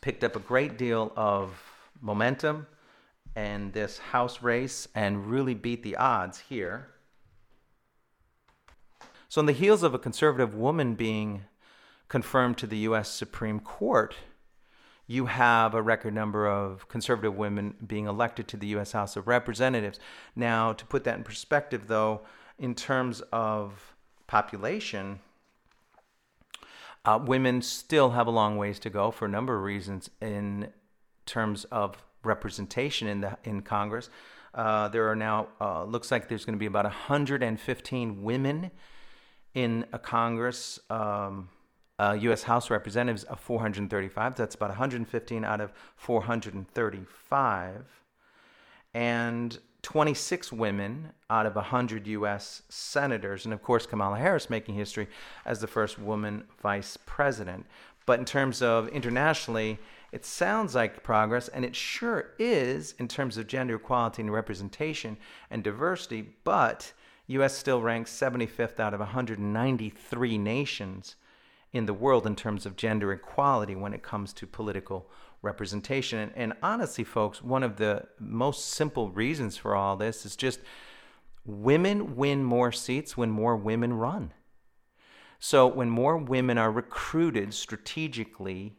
picked 0.00 0.24
up 0.24 0.36
a 0.36 0.40
great 0.40 0.78
deal 0.78 1.12
of 1.16 1.62
momentum 2.00 2.66
in 3.36 3.70
this 3.72 3.98
House 3.98 4.42
race 4.42 4.88
and 4.94 5.26
really 5.26 5.54
beat 5.54 5.82
the 5.82 5.96
odds 5.96 6.40
here. 6.40 6.88
So, 9.28 9.40
on 9.40 9.46
the 9.46 9.52
heels 9.52 9.82
of 9.82 9.94
a 9.94 9.98
conservative 9.98 10.54
woman 10.54 10.94
being 10.94 11.44
confirmed 12.08 12.58
to 12.58 12.66
the 12.66 12.76
U.S. 12.78 13.08
Supreme 13.08 13.60
Court, 13.60 14.14
you 15.06 15.26
have 15.26 15.74
a 15.74 15.82
record 15.82 16.14
number 16.14 16.46
of 16.46 16.88
conservative 16.88 17.36
women 17.36 17.74
being 17.86 18.06
elected 18.06 18.48
to 18.48 18.56
the 18.56 18.68
U.S. 18.68 18.92
House 18.92 19.16
of 19.16 19.26
Representatives. 19.26 19.98
Now, 20.36 20.72
to 20.72 20.84
put 20.86 21.04
that 21.04 21.18
in 21.18 21.24
perspective, 21.24 21.86
though, 21.88 22.22
in 22.58 22.74
terms 22.74 23.20
of 23.32 23.94
population, 24.26 25.20
uh, 27.04 27.18
women 27.22 27.62
still 27.62 28.10
have 28.10 28.26
a 28.26 28.30
long 28.30 28.56
ways 28.56 28.78
to 28.80 28.90
go 28.90 29.10
for 29.10 29.26
a 29.26 29.28
number 29.28 29.56
of 29.56 29.62
reasons 29.62 30.08
in 30.20 30.68
terms 31.26 31.64
of 31.64 32.02
representation 32.24 33.08
in 33.08 33.20
the 33.20 33.36
in 33.44 33.62
Congress. 33.62 34.08
Uh, 34.54 34.88
there 34.88 35.08
are 35.10 35.16
now 35.16 35.48
uh, 35.60 35.82
looks 35.84 36.10
like 36.10 36.28
there's 36.28 36.44
going 36.44 36.54
to 36.54 36.60
be 36.60 36.66
about 36.66 36.84
115 36.84 38.22
women 38.22 38.70
in 39.54 39.84
a 39.92 39.98
Congress. 39.98 40.78
Um, 40.90 41.48
uh, 42.02 42.14
U.S. 42.14 42.42
House 42.42 42.68
Representatives 42.68 43.22
of 43.24 43.38
435. 43.38 44.34
That's 44.34 44.56
about 44.56 44.70
115 44.70 45.44
out 45.44 45.60
of 45.60 45.72
435. 45.94 48.02
And 48.92 49.58
26 49.82 50.52
women 50.52 51.12
out 51.30 51.46
of 51.46 51.54
100 51.54 52.08
U.S. 52.08 52.62
senators. 52.68 53.44
And 53.44 53.54
of 53.54 53.62
course, 53.62 53.86
Kamala 53.86 54.18
Harris 54.18 54.50
making 54.50 54.74
history 54.74 55.06
as 55.44 55.60
the 55.60 55.68
first 55.68 55.96
woman 55.96 56.42
vice 56.60 56.98
president. 57.06 57.66
But 58.04 58.18
in 58.18 58.24
terms 58.24 58.62
of 58.62 58.88
internationally, 58.88 59.78
it 60.10 60.24
sounds 60.24 60.74
like 60.74 61.04
progress, 61.04 61.46
and 61.48 61.64
it 61.64 61.76
sure 61.76 62.30
is 62.36 62.96
in 62.98 63.06
terms 63.06 63.36
of 63.36 63.46
gender 63.46 63.76
equality 63.76 64.22
and 64.22 64.32
representation 64.32 65.16
and 65.50 65.62
diversity. 65.62 66.30
But 66.42 66.92
U.S. 67.28 67.56
still 67.56 67.80
ranks 67.80 68.10
75th 68.10 68.80
out 68.80 68.92
of 68.92 68.98
193 68.98 70.38
nations 70.38 71.14
in 71.72 71.86
the 71.86 71.94
world 71.94 72.26
in 72.26 72.36
terms 72.36 72.66
of 72.66 72.76
gender 72.76 73.12
equality 73.12 73.74
when 73.74 73.94
it 73.94 74.02
comes 74.02 74.32
to 74.34 74.46
political 74.46 75.10
representation. 75.40 76.18
And, 76.18 76.32
and, 76.36 76.52
honestly, 76.62 77.04
folks, 77.04 77.42
one 77.42 77.62
of 77.62 77.76
the 77.76 78.04
most 78.18 78.70
simple 78.70 79.10
reasons 79.10 79.56
for 79.56 79.74
all 79.74 79.96
this 79.96 80.26
is 80.26 80.36
just 80.36 80.60
women 81.44 82.16
win 82.16 82.44
more 82.44 82.72
seats 82.72 83.16
when 83.16 83.30
more 83.30 83.56
women 83.56 83.94
run. 83.94 84.32
So 85.38 85.66
when 85.66 85.90
more 85.90 86.16
women 86.16 86.56
are 86.56 86.70
recruited 86.70 87.52
strategically 87.52 88.76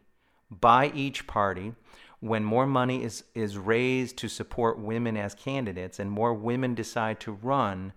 by 0.49 0.91
each 0.95 1.27
party, 1.27 1.73
when 2.21 2.45
more 2.45 2.65
money 2.65 3.03
is, 3.03 3.25
is 3.35 3.57
raised 3.57 4.15
to 4.19 4.29
support 4.29 4.79
women 4.79 5.17
as 5.17 5.35
candidates 5.35 5.99
and 5.99 6.09
more 6.09 6.33
women 6.33 6.73
decide 6.73 7.19
to 7.19 7.33
run, 7.33 7.91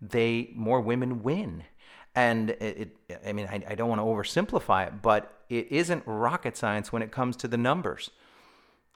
they 0.00 0.52
more 0.54 0.80
women 0.80 1.24
win. 1.24 1.64
And 2.14 2.50
it, 2.50 2.96
it 3.08 3.20
I 3.26 3.32
mean, 3.32 3.46
I, 3.50 3.62
I 3.68 3.74
don't 3.74 3.88
want 3.88 4.00
to 4.00 4.04
oversimplify 4.04 4.86
it, 4.86 5.02
but 5.02 5.42
it 5.48 5.70
isn't 5.70 6.02
rocket 6.06 6.56
science 6.56 6.92
when 6.92 7.02
it 7.02 7.10
comes 7.10 7.36
to 7.36 7.48
the 7.48 7.56
numbers. 7.56 8.10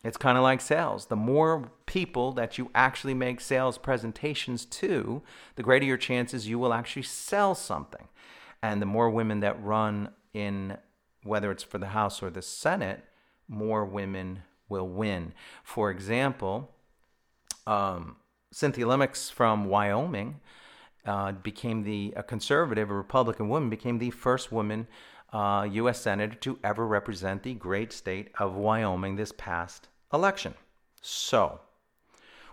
It's 0.04 0.16
kind 0.16 0.38
of 0.38 0.44
like 0.44 0.60
sales. 0.60 1.06
The 1.06 1.16
more 1.16 1.70
people 1.86 2.32
that 2.32 2.58
you 2.58 2.70
actually 2.74 3.14
make 3.14 3.40
sales 3.40 3.76
presentations 3.78 4.64
to, 4.66 5.22
the 5.56 5.62
greater 5.62 5.84
your 5.84 5.96
chances 5.96 6.46
you 6.46 6.58
will 6.58 6.72
actually 6.72 7.02
sell 7.02 7.54
something. 7.54 8.08
And 8.62 8.80
the 8.80 8.86
more 8.86 9.10
women 9.10 9.40
that 9.40 9.62
run 9.62 10.10
in, 10.32 10.76
whether 11.24 11.50
it's 11.50 11.62
for 11.62 11.78
the 11.78 11.88
House 11.88 12.22
or 12.22 12.30
the 12.30 12.42
Senate, 12.42 13.04
more 13.48 13.84
women 13.84 14.42
will 14.68 14.88
win. 14.88 15.32
For 15.64 15.90
example, 15.90 16.72
um, 17.66 18.16
Cynthia 18.52 18.86
Lummis 18.86 19.30
from 19.30 19.64
Wyoming 19.64 20.40
uh, 21.06 21.32
became 21.32 21.82
the 21.82 22.12
a 22.16 22.22
conservative, 22.22 22.90
a 22.90 22.94
Republican 22.94 23.48
woman, 23.48 23.70
became 23.70 23.98
the 23.98 24.10
first 24.10 24.52
woman 24.52 24.86
uh, 25.32 25.66
U.S. 25.70 26.00
senator 26.00 26.34
to 26.36 26.58
ever 26.62 26.86
represent 26.86 27.42
the 27.42 27.54
great 27.54 27.92
state 27.92 28.30
of 28.38 28.54
Wyoming 28.54 29.16
this 29.16 29.32
past 29.32 29.88
election. 30.12 30.54
So, 31.02 31.60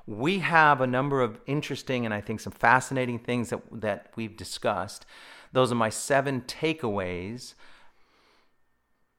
we 0.05 0.39
have 0.39 0.81
a 0.81 0.87
number 0.87 1.21
of 1.21 1.39
interesting 1.45 2.05
and 2.05 2.13
I 2.13 2.21
think 2.21 2.39
some 2.39 2.53
fascinating 2.53 3.19
things 3.19 3.49
that 3.49 3.61
that 3.71 4.11
we've 4.15 4.35
discussed. 4.35 5.05
Those 5.51 5.71
are 5.71 5.75
my 5.75 5.89
seven 5.89 6.41
takeaways. 6.41 7.53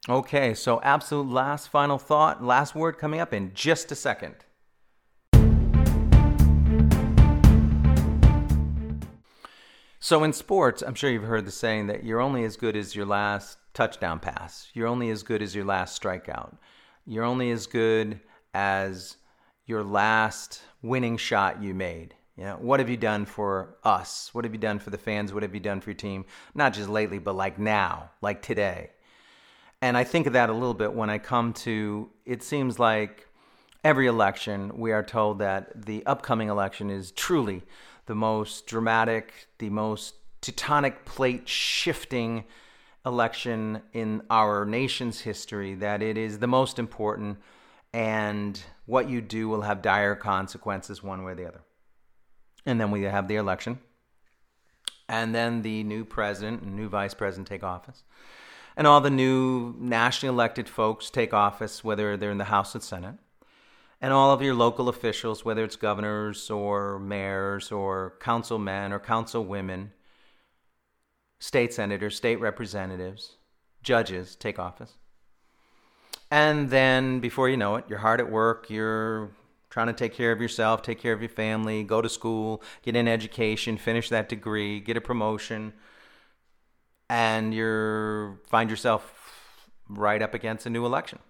Okay, 0.09 0.53
so 0.53 0.83
absolute 0.83 1.33
last 1.33 1.69
final 1.69 1.97
thought, 1.97 2.45
last 2.45 2.75
word 2.75 2.99
coming 2.99 3.21
up 3.21 3.33
in 3.33 3.53
just 3.55 3.91
a 3.91 3.95
second. 3.95 4.35
So 10.05 10.23
in 10.23 10.35
sports, 10.35 10.83
I'm 10.83 10.95
sure 10.95 11.09
you've 11.09 11.23
heard 11.23 11.47
the 11.47 11.51
saying 11.51 11.87
that 11.87 12.05
you're 12.05 12.21
only 12.21 12.45
as 12.45 12.59
good 12.59 12.77
as 12.77 12.95
your 12.95 13.07
last 13.07 13.57
touchdown 13.73 14.21
pass. 14.21 14.69
You're 14.75 14.87
only 14.87 15.09
as 15.09 15.23
good 15.23 15.41
as 15.41 15.55
your 15.55 15.65
last 15.65 15.99
strikeout. 15.99 16.59
You're 17.07 17.25
only 17.25 17.51
as 17.53 17.67
good 17.67 18.21
as 18.53 19.17
your 19.65 19.83
last 19.83 20.61
winning 20.83 21.17
shot 21.17 21.63
you 21.63 21.73
made. 21.73 22.15
You 22.37 22.45
know, 22.45 22.59
what 22.61 22.81
have 22.81 22.91
you 22.91 22.99
done 22.99 23.25
for 23.25 23.79
us? 23.83 24.29
What 24.35 24.45
have 24.45 24.53
you 24.53 24.61
done 24.61 24.79
for 24.79 24.91
the 24.91 24.99
fans? 24.99 25.33
What 25.33 25.43
have 25.43 25.55
you 25.55 25.61
done 25.61 25.81
for 25.81 25.89
your 25.89 25.97
team? 25.97 26.27
Not 26.55 26.75
just 26.75 26.91
lately, 26.91 27.19
but 27.19 27.35
like 27.35 27.59
now, 27.59 28.11
like 28.21 28.43
today. 28.43 28.91
And 29.81 29.97
I 29.97 30.05
think 30.05 30.27
of 30.27 30.35
that 30.35 30.51
a 30.51 30.53
little 30.53 30.75
bit 30.75 30.93
when 30.93 31.09
I 31.09 31.17
come 31.17 31.55
to 31.55 32.11
it 32.27 32.43
seems 32.43 32.79
like 32.79 33.27
every 33.83 34.07
election 34.07 34.79
we 34.79 34.93
are 34.93 35.03
told 35.03 35.39
that 35.39 35.87
the 35.87 36.05
upcoming 36.05 36.51
election 36.51 36.91
is 36.91 37.11
truly 37.11 37.63
the 38.07 38.15
most 38.15 38.67
dramatic, 38.67 39.49
the 39.59 39.71
most 39.71 40.15
tectonic 40.43 41.05
plate 41.05 41.49
shifting 41.49 42.45
election 43.07 43.83
in 43.93 44.23
our 44.31 44.65
nation's 44.65 45.21
history, 45.21 45.75
that 45.75 46.03
it 46.03 46.17
is 46.17 46.39
the 46.39 46.47
most 46.47 46.79
important, 46.79 47.39
and 47.93 48.63
what 48.87 49.09
you 49.09 49.21
do 49.21 49.49
will 49.49 49.63
have 49.63 49.83
dire 49.83 50.15
consequences 50.15 51.03
one 51.03 51.23
way 51.23 51.33
or 51.33 51.35
the 51.35 51.47
other. 51.47 51.61
And 52.67 52.81
then 52.81 52.91
we 52.91 53.03
have 53.03 53.29
the 53.29 53.37
election. 53.37 53.79
And 55.09 55.35
then 55.35 55.63
the 55.63 55.85
new 55.85 56.05
president 56.05 56.63
and 56.63 56.75
new 56.75 56.89
vice 56.89 57.13
president 57.13 57.47
take 57.47 57.63
office. 57.63 58.03
And 58.77 58.87
all 58.87 59.01
the 59.01 59.11
new 59.11 59.75
nationally 59.79 60.33
elected 60.33 60.69
folks 60.69 61.11
take 61.11 61.35
office, 61.35 61.85
whether 61.85 62.17
they're 62.17 62.31
in 62.31 62.39
the 62.39 62.45
House 62.45 62.75
or 62.75 62.81
Senate. 62.81 63.17
And 64.05 64.13
all 64.13 64.33
of 64.33 64.43
your 64.43 64.53
local 64.53 64.91
officials, 64.91 65.47
whether 65.47 65.65
it's 65.65 65.77
governors 65.77 66.51
or 66.51 66.99
mayors 66.99 67.73
or 67.73 68.19
councilmen 68.21 68.93
or 68.93 69.01
councilwomen, 69.01 69.93
state 71.41 71.73
senators, 71.73 72.15
state 72.15 72.39
representatives, 72.39 73.39
judges 73.83 74.37
take 74.37 74.59
office. 74.59 74.93
And 76.31 76.69
then 76.69 77.21
before 77.21 77.49
you 77.49 77.57
know 77.57 77.77
it, 77.77 77.87
you're 77.89 78.01
hard 78.01 78.21
at 78.21 78.31
work, 78.31 78.69
you're 78.69 79.31
trying 79.71 79.87
to 79.87 79.95
take 79.95 80.13
care 80.13 80.33
of 80.33 80.39
yourself, 80.39 80.83
take 80.83 81.01
care 81.01 81.15
of 81.15 81.23
your 81.23 81.31
family, 81.31 81.83
go 81.83 82.03
to 82.03 82.09
school, 82.11 82.63
get 82.83 82.97
an 82.97 83.09
education, 83.09 83.79
finish 83.79 84.11
that 84.11 84.29
degree, 84.29 84.81
get 84.81 84.99
a 84.99 85.01
promotion, 85.01 85.73
and 87.09 87.55
you 87.55 88.39
find 88.49 88.69
yourself 88.69 89.73
right 89.89 90.21
up 90.21 90.35
against 90.35 90.67
a 90.67 90.69
new 90.69 90.85
election. 90.85 91.21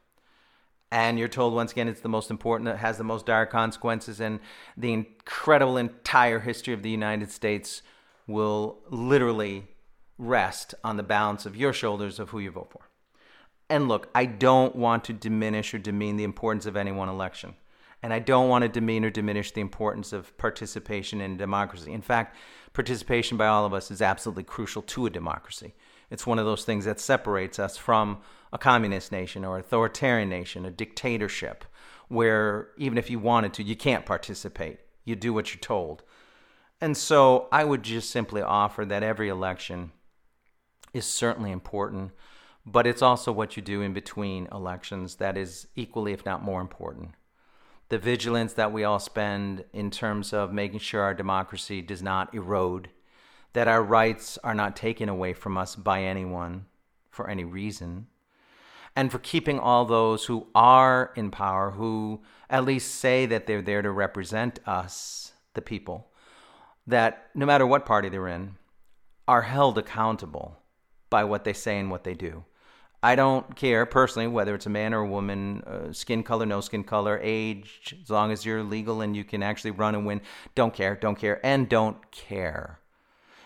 And 0.95 1.19
you're 1.19 1.27
told 1.27 1.55
once 1.55 1.73
again 1.73 1.89
it's 1.89 2.03
the 2.03 2.09
most 2.09 2.31
important, 2.31 2.69
it 2.69 2.77
has 2.77 2.99
the 2.99 3.05
most 3.05 3.27
dire 3.27 3.47
consequences, 3.47 4.21
and 4.21 4.39
the 4.77 4.93
incredible 4.93 5.77
entire 5.77 6.39
history 6.39 6.73
of 6.73 6.85
the 6.85 6.89
United 6.89 7.33
States 7.33 7.83
will 8.29 8.79
literally 8.89 9.67
rest 10.19 10.73
on 10.85 10.97
the 10.97 11.03
balance 11.03 11.47
of 11.47 11.57
your 11.57 11.73
shoulders 11.73 12.21
of 12.21 12.31
who 12.31 12.39
you 12.39 12.53
vote 12.53 12.71
for. 12.71 12.83
And 13.69 13.89
look, 13.89 14.09
I 14.15 14.25
don't 14.25 14.77
want 14.77 15.03
to 15.07 15.13
diminish 15.13 15.75
or 15.75 15.79
demean 15.79 16.17
the 16.17 16.23
importance 16.23 16.65
of 16.65 16.77
any 16.77 16.93
one 16.93 17.09
election. 17.09 17.57
And 18.01 18.13
I 18.13 18.21
don't 18.21 18.49
want 18.49 18.63
to 18.63 18.69
demean 18.69 19.05
or 19.05 19.11
diminish 19.11 19.51
the 19.51 19.63
importance 19.63 20.13
of 20.13 20.39
participation 20.39 21.21
in 21.21 21.37
democracy. 21.37 21.93
In 21.93 22.03
fact, 22.03 22.37
participation 22.73 23.37
by 23.37 23.49
all 23.49 23.67
of 23.67 23.75
us 23.75 23.91
is 23.91 24.01
absolutely 24.01 24.45
crucial 24.45 24.83
to 24.83 25.07
a 25.07 25.11
democracy. 25.11 25.75
It's 26.11 26.27
one 26.27 26.39
of 26.39 26.45
those 26.45 26.65
things 26.65 26.85
that 26.85 27.01
separates 27.01 27.59
us 27.59 27.77
from 27.77 28.19
a 28.53 28.59
communist 28.59 29.11
nation 29.11 29.45
or 29.45 29.59
authoritarian 29.59 30.29
nation, 30.29 30.65
a 30.65 30.71
dictatorship, 30.71 31.65
where 32.09 32.69
even 32.77 32.99
if 32.99 33.11
you 33.11 33.19
wanted 33.19 33.53
to, 33.55 33.63
you 33.63 33.77
can't 33.77 34.07
participate. 34.07 34.81
You 35.05 35.17
do 35.17 35.33
what 35.33 35.53
you're 35.53 35.61
told. 35.61 36.03
And 36.81 36.97
so 36.97 37.49
I 37.51 37.65
would 37.65 37.83
just 37.83 38.11
simply 38.11 38.43
offer 38.43 38.85
that 38.85 39.03
every 39.03 39.29
election 39.29 39.93
is 40.93 41.07
certainly 41.07 41.51
important, 41.51 42.13
but 42.65 42.87
it's 42.87 43.03
also 43.03 43.33
what 43.33 43.57
you 43.57 43.63
do 43.63 43.81
in 43.81 43.93
between 43.93 44.49
elections 44.53 45.17
that 45.17 45.37
is 45.37 45.67
equally, 45.75 46.13
if 46.13 46.25
not 46.25 46.43
more 46.43 46.61
important 46.61 47.11
the 47.89 47.99
vigilance 47.99 48.55
that 48.55 48.73
we 48.73 48.85
all 48.85 48.99
spend 48.99 49.65
in 49.73 49.91
terms 49.91 50.33
of 50.33 50.53
making 50.53 50.79
sure 50.79 51.03
our 51.03 51.15
democracy 51.15 51.83
does 51.83 52.03
not 52.03 52.35
erode, 52.35 52.89
that 53.55 53.69
our 53.69 53.83
rights 53.83 54.39
are 54.45 54.55
not 54.55 54.77
taken 54.77 55.09
away 55.09 55.33
from 55.33 55.57
us 55.57 55.75
by 55.75 56.03
anyone 56.03 56.67
for 57.11 57.31
any 57.31 57.45
reason, 57.45 58.07
and 58.95 59.11
for 59.11 59.19
keeping 59.19 59.59
all 59.59 59.85
those 59.85 60.27
who 60.27 60.47
are 60.55 61.13
in 61.17 61.31
power, 61.31 61.71
who 61.71 62.21
at 62.51 62.65
least 62.65 62.97
say 62.97 63.27
that 63.27 63.47
they're 63.47 63.63
there 63.63 63.83
to 63.83 63.91
represent 63.91 64.59
us, 64.67 65.33
the 65.55 65.63
people, 65.63 66.09
that 66.87 67.29
no 67.35 67.47
matter 67.47 67.67
what 67.67 67.87
party 67.87 68.09
they're 68.09 68.29
in, 68.29 68.57
are 69.27 69.43
held 69.43 69.79
accountable 69.79 70.59
by 71.09 71.25
what 71.25 71.45
they 71.45 71.53
say 71.53 71.79
and 71.79 71.91
what 71.91 72.05
they 72.05 72.15
do. 72.15 72.45
I 73.03 73.17
don't 73.17 73.55
care 73.55 73.87
personally 73.87 74.29
whether 74.29 74.55
it's 74.55 74.67
a 74.67 74.71
man 74.71 74.95
or 74.95 75.01
a 75.01 75.07
woman, 75.07 75.63
uh, 75.67 75.93
skin 75.93 76.23
color, 76.23 76.47
no 76.47 76.61
skin 76.61 76.85
color, 76.85 77.21
age, 77.23 77.95
as 78.03 78.11
long 78.11 78.33
as 78.33 78.45
you're 78.45 78.63
legal 78.63 79.01
and 79.01 79.15
you 79.15 79.25
can 79.25 79.43
actually 79.43 79.73
run 79.73 79.95
and 79.95 80.07
win. 80.07 80.23
Don't 80.55 80.73
care, 80.73 80.97
don't 80.97 81.17
care, 81.17 81.45
and 81.45 81.69
don't 81.69 82.11
care. 82.11 82.81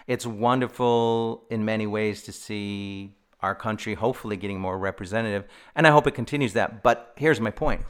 It's 0.09 0.27
wonderful 0.27 1.45
in 1.51 1.67
many 1.67 1.87
ways 1.87 2.23
to 2.25 2.33
see 2.33 3.15
our 3.41 3.55
country 3.55 3.93
hopefully 3.93 4.39
getting 4.39 4.59
more 4.59 4.79
representative, 4.79 5.45
and 5.77 5.87
I 5.87 5.91
hope 5.91 6.07
it 6.07 6.15
continues 6.15 6.55
that. 6.55 6.83
But 6.83 7.13
here's 7.17 7.41
my 7.41 7.51
point. 7.51 7.83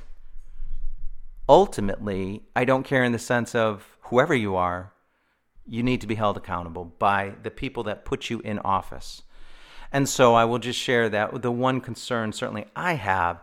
Ultimately, 1.48 2.42
I 2.56 2.64
don't 2.64 2.82
care 2.82 3.04
in 3.04 3.12
the 3.12 3.20
sense 3.20 3.54
of 3.54 3.96
whoever 4.02 4.34
you 4.34 4.56
are, 4.56 4.92
you 5.64 5.84
need 5.84 6.00
to 6.00 6.08
be 6.08 6.16
held 6.16 6.36
accountable 6.36 6.86
by 6.98 7.34
the 7.44 7.52
people 7.52 7.84
that 7.84 8.04
put 8.04 8.28
you 8.28 8.40
in 8.40 8.58
office. 8.58 9.22
And 9.92 10.08
so 10.08 10.34
I 10.34 10.44
will 10.44 10.58
just 10.58 10.78
share 10.78 11.08
that 11.08 11.40
the 11.40 11.52
one 11.52 11.80
concern 11.80 12.32
certainly 12.32 12.66
I 12.74 12.94
have 12.94 13.42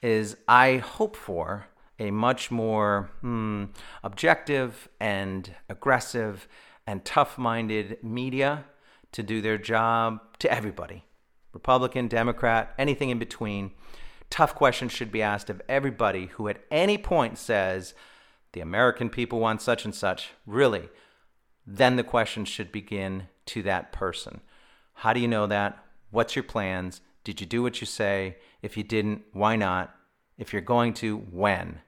is 0.00 0.38
I 0.48 0.78
hope 0.78 1.14
for 1.14 1.66
a 1.98 2.10
much 2.10 2.50
more 2.50 3.10
hmm, 3.20 3.66
objective 4.02 4.88
and 4.98 5.54
aggressive 5.68 6.48
and 6.86 7.04
tough 7.04 7.38
minded 7.38 7.98
media 8.02 8.64
to 9.12 9.22
do 9.22 9.40
their 9.40 9.58
job 9.58 10.20
to 10.38 10.52
everybody 10.52 11.04
Republican, 11.52 12.08
Democrat, 12.08 12.74
anything 12.78 13.10
in 13.10 13.18
between. 13.18 13.70
Tough 14.28 14.56
questions 14.56 14.90
should 14.90 15.12
be 15.12 15.22
asked 15.22 15.48
of 15.48 15.62
everybody 15.68 16.26
who 16.26 16.48
at 16.48 16.64
any 16.70 16.98
point 16.98 17.38
says, 17.38 17.94
the 18.52 18.60
American 18.60 19.08
people 19.08 19.38
want 19.38 19.62
such 19.62 19.84
and 19.84 19.94
such. 19.94 20.30
Really, 20.46 20.88
then 21.64 21.94
the 21.94 22.02
question 22.02 22.44
should 22.44 22.72
begin 22.72 23.28
to 23.46 23.62
that 23.62 23.92
person. 23.92 24.40
How 24.94 25.12
do 25.12 25.20
you 25.20 25.28
know 25.28 25.46
that? 25.46 25.78
What's 26.10 26.34
your 26.34 26.42
plans? 26.42 27.00
Did 27.22 27.40
you 27.40 27.46
do 27.46 27.62
what 27.62 27.80
you 27.80 27.86
say? 27.86 28.36
If 28.62 28.76
you 28.76 28.82
didn't, 28.82 29.22
why 29.32 29.56
not? 29.56 29.94
If 30.36 30.52
you're 30.52 30.62
going 30.62 30.94
to, 30.94 31.18
when? 31.30 31.80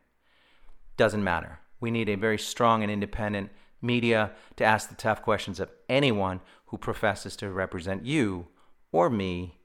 Doesn't 0.97 1.25
matter. 1.25 1.59
We 1.81 1.91
need 1.91 2.09
a 2.09 2.17
very 2.17 2.39
strong 2.39 2.83
and 2.83 2.91
independent 2.91 3.51
media 3.87 4.33
to 4.57 4.65
ask 4.65 4.89
the 4.89 4.95
tough 4.95 5.23
questions 5.23 5.61
of 5.61 5.71
anyone 5.89 6.41
who 6.67 6.79
professes 6.79 7.37
to 7.37 7.51
represent 7.51 8.05
you 8.05 8.49
or 8.93 9.09
me 9.09 9.59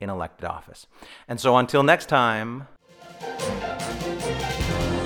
in 0.00 0.10
elected 0.10 0.44
office. 0.44 0.86
And 1.26 1.40
so 1.40 1.56
until 1.56 1.82
next 1.82 2.06
time. 2.06 2.66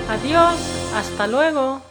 Adiós, 0.07 0.91
hasta 0.91 1.27
luego. 1.27 1.81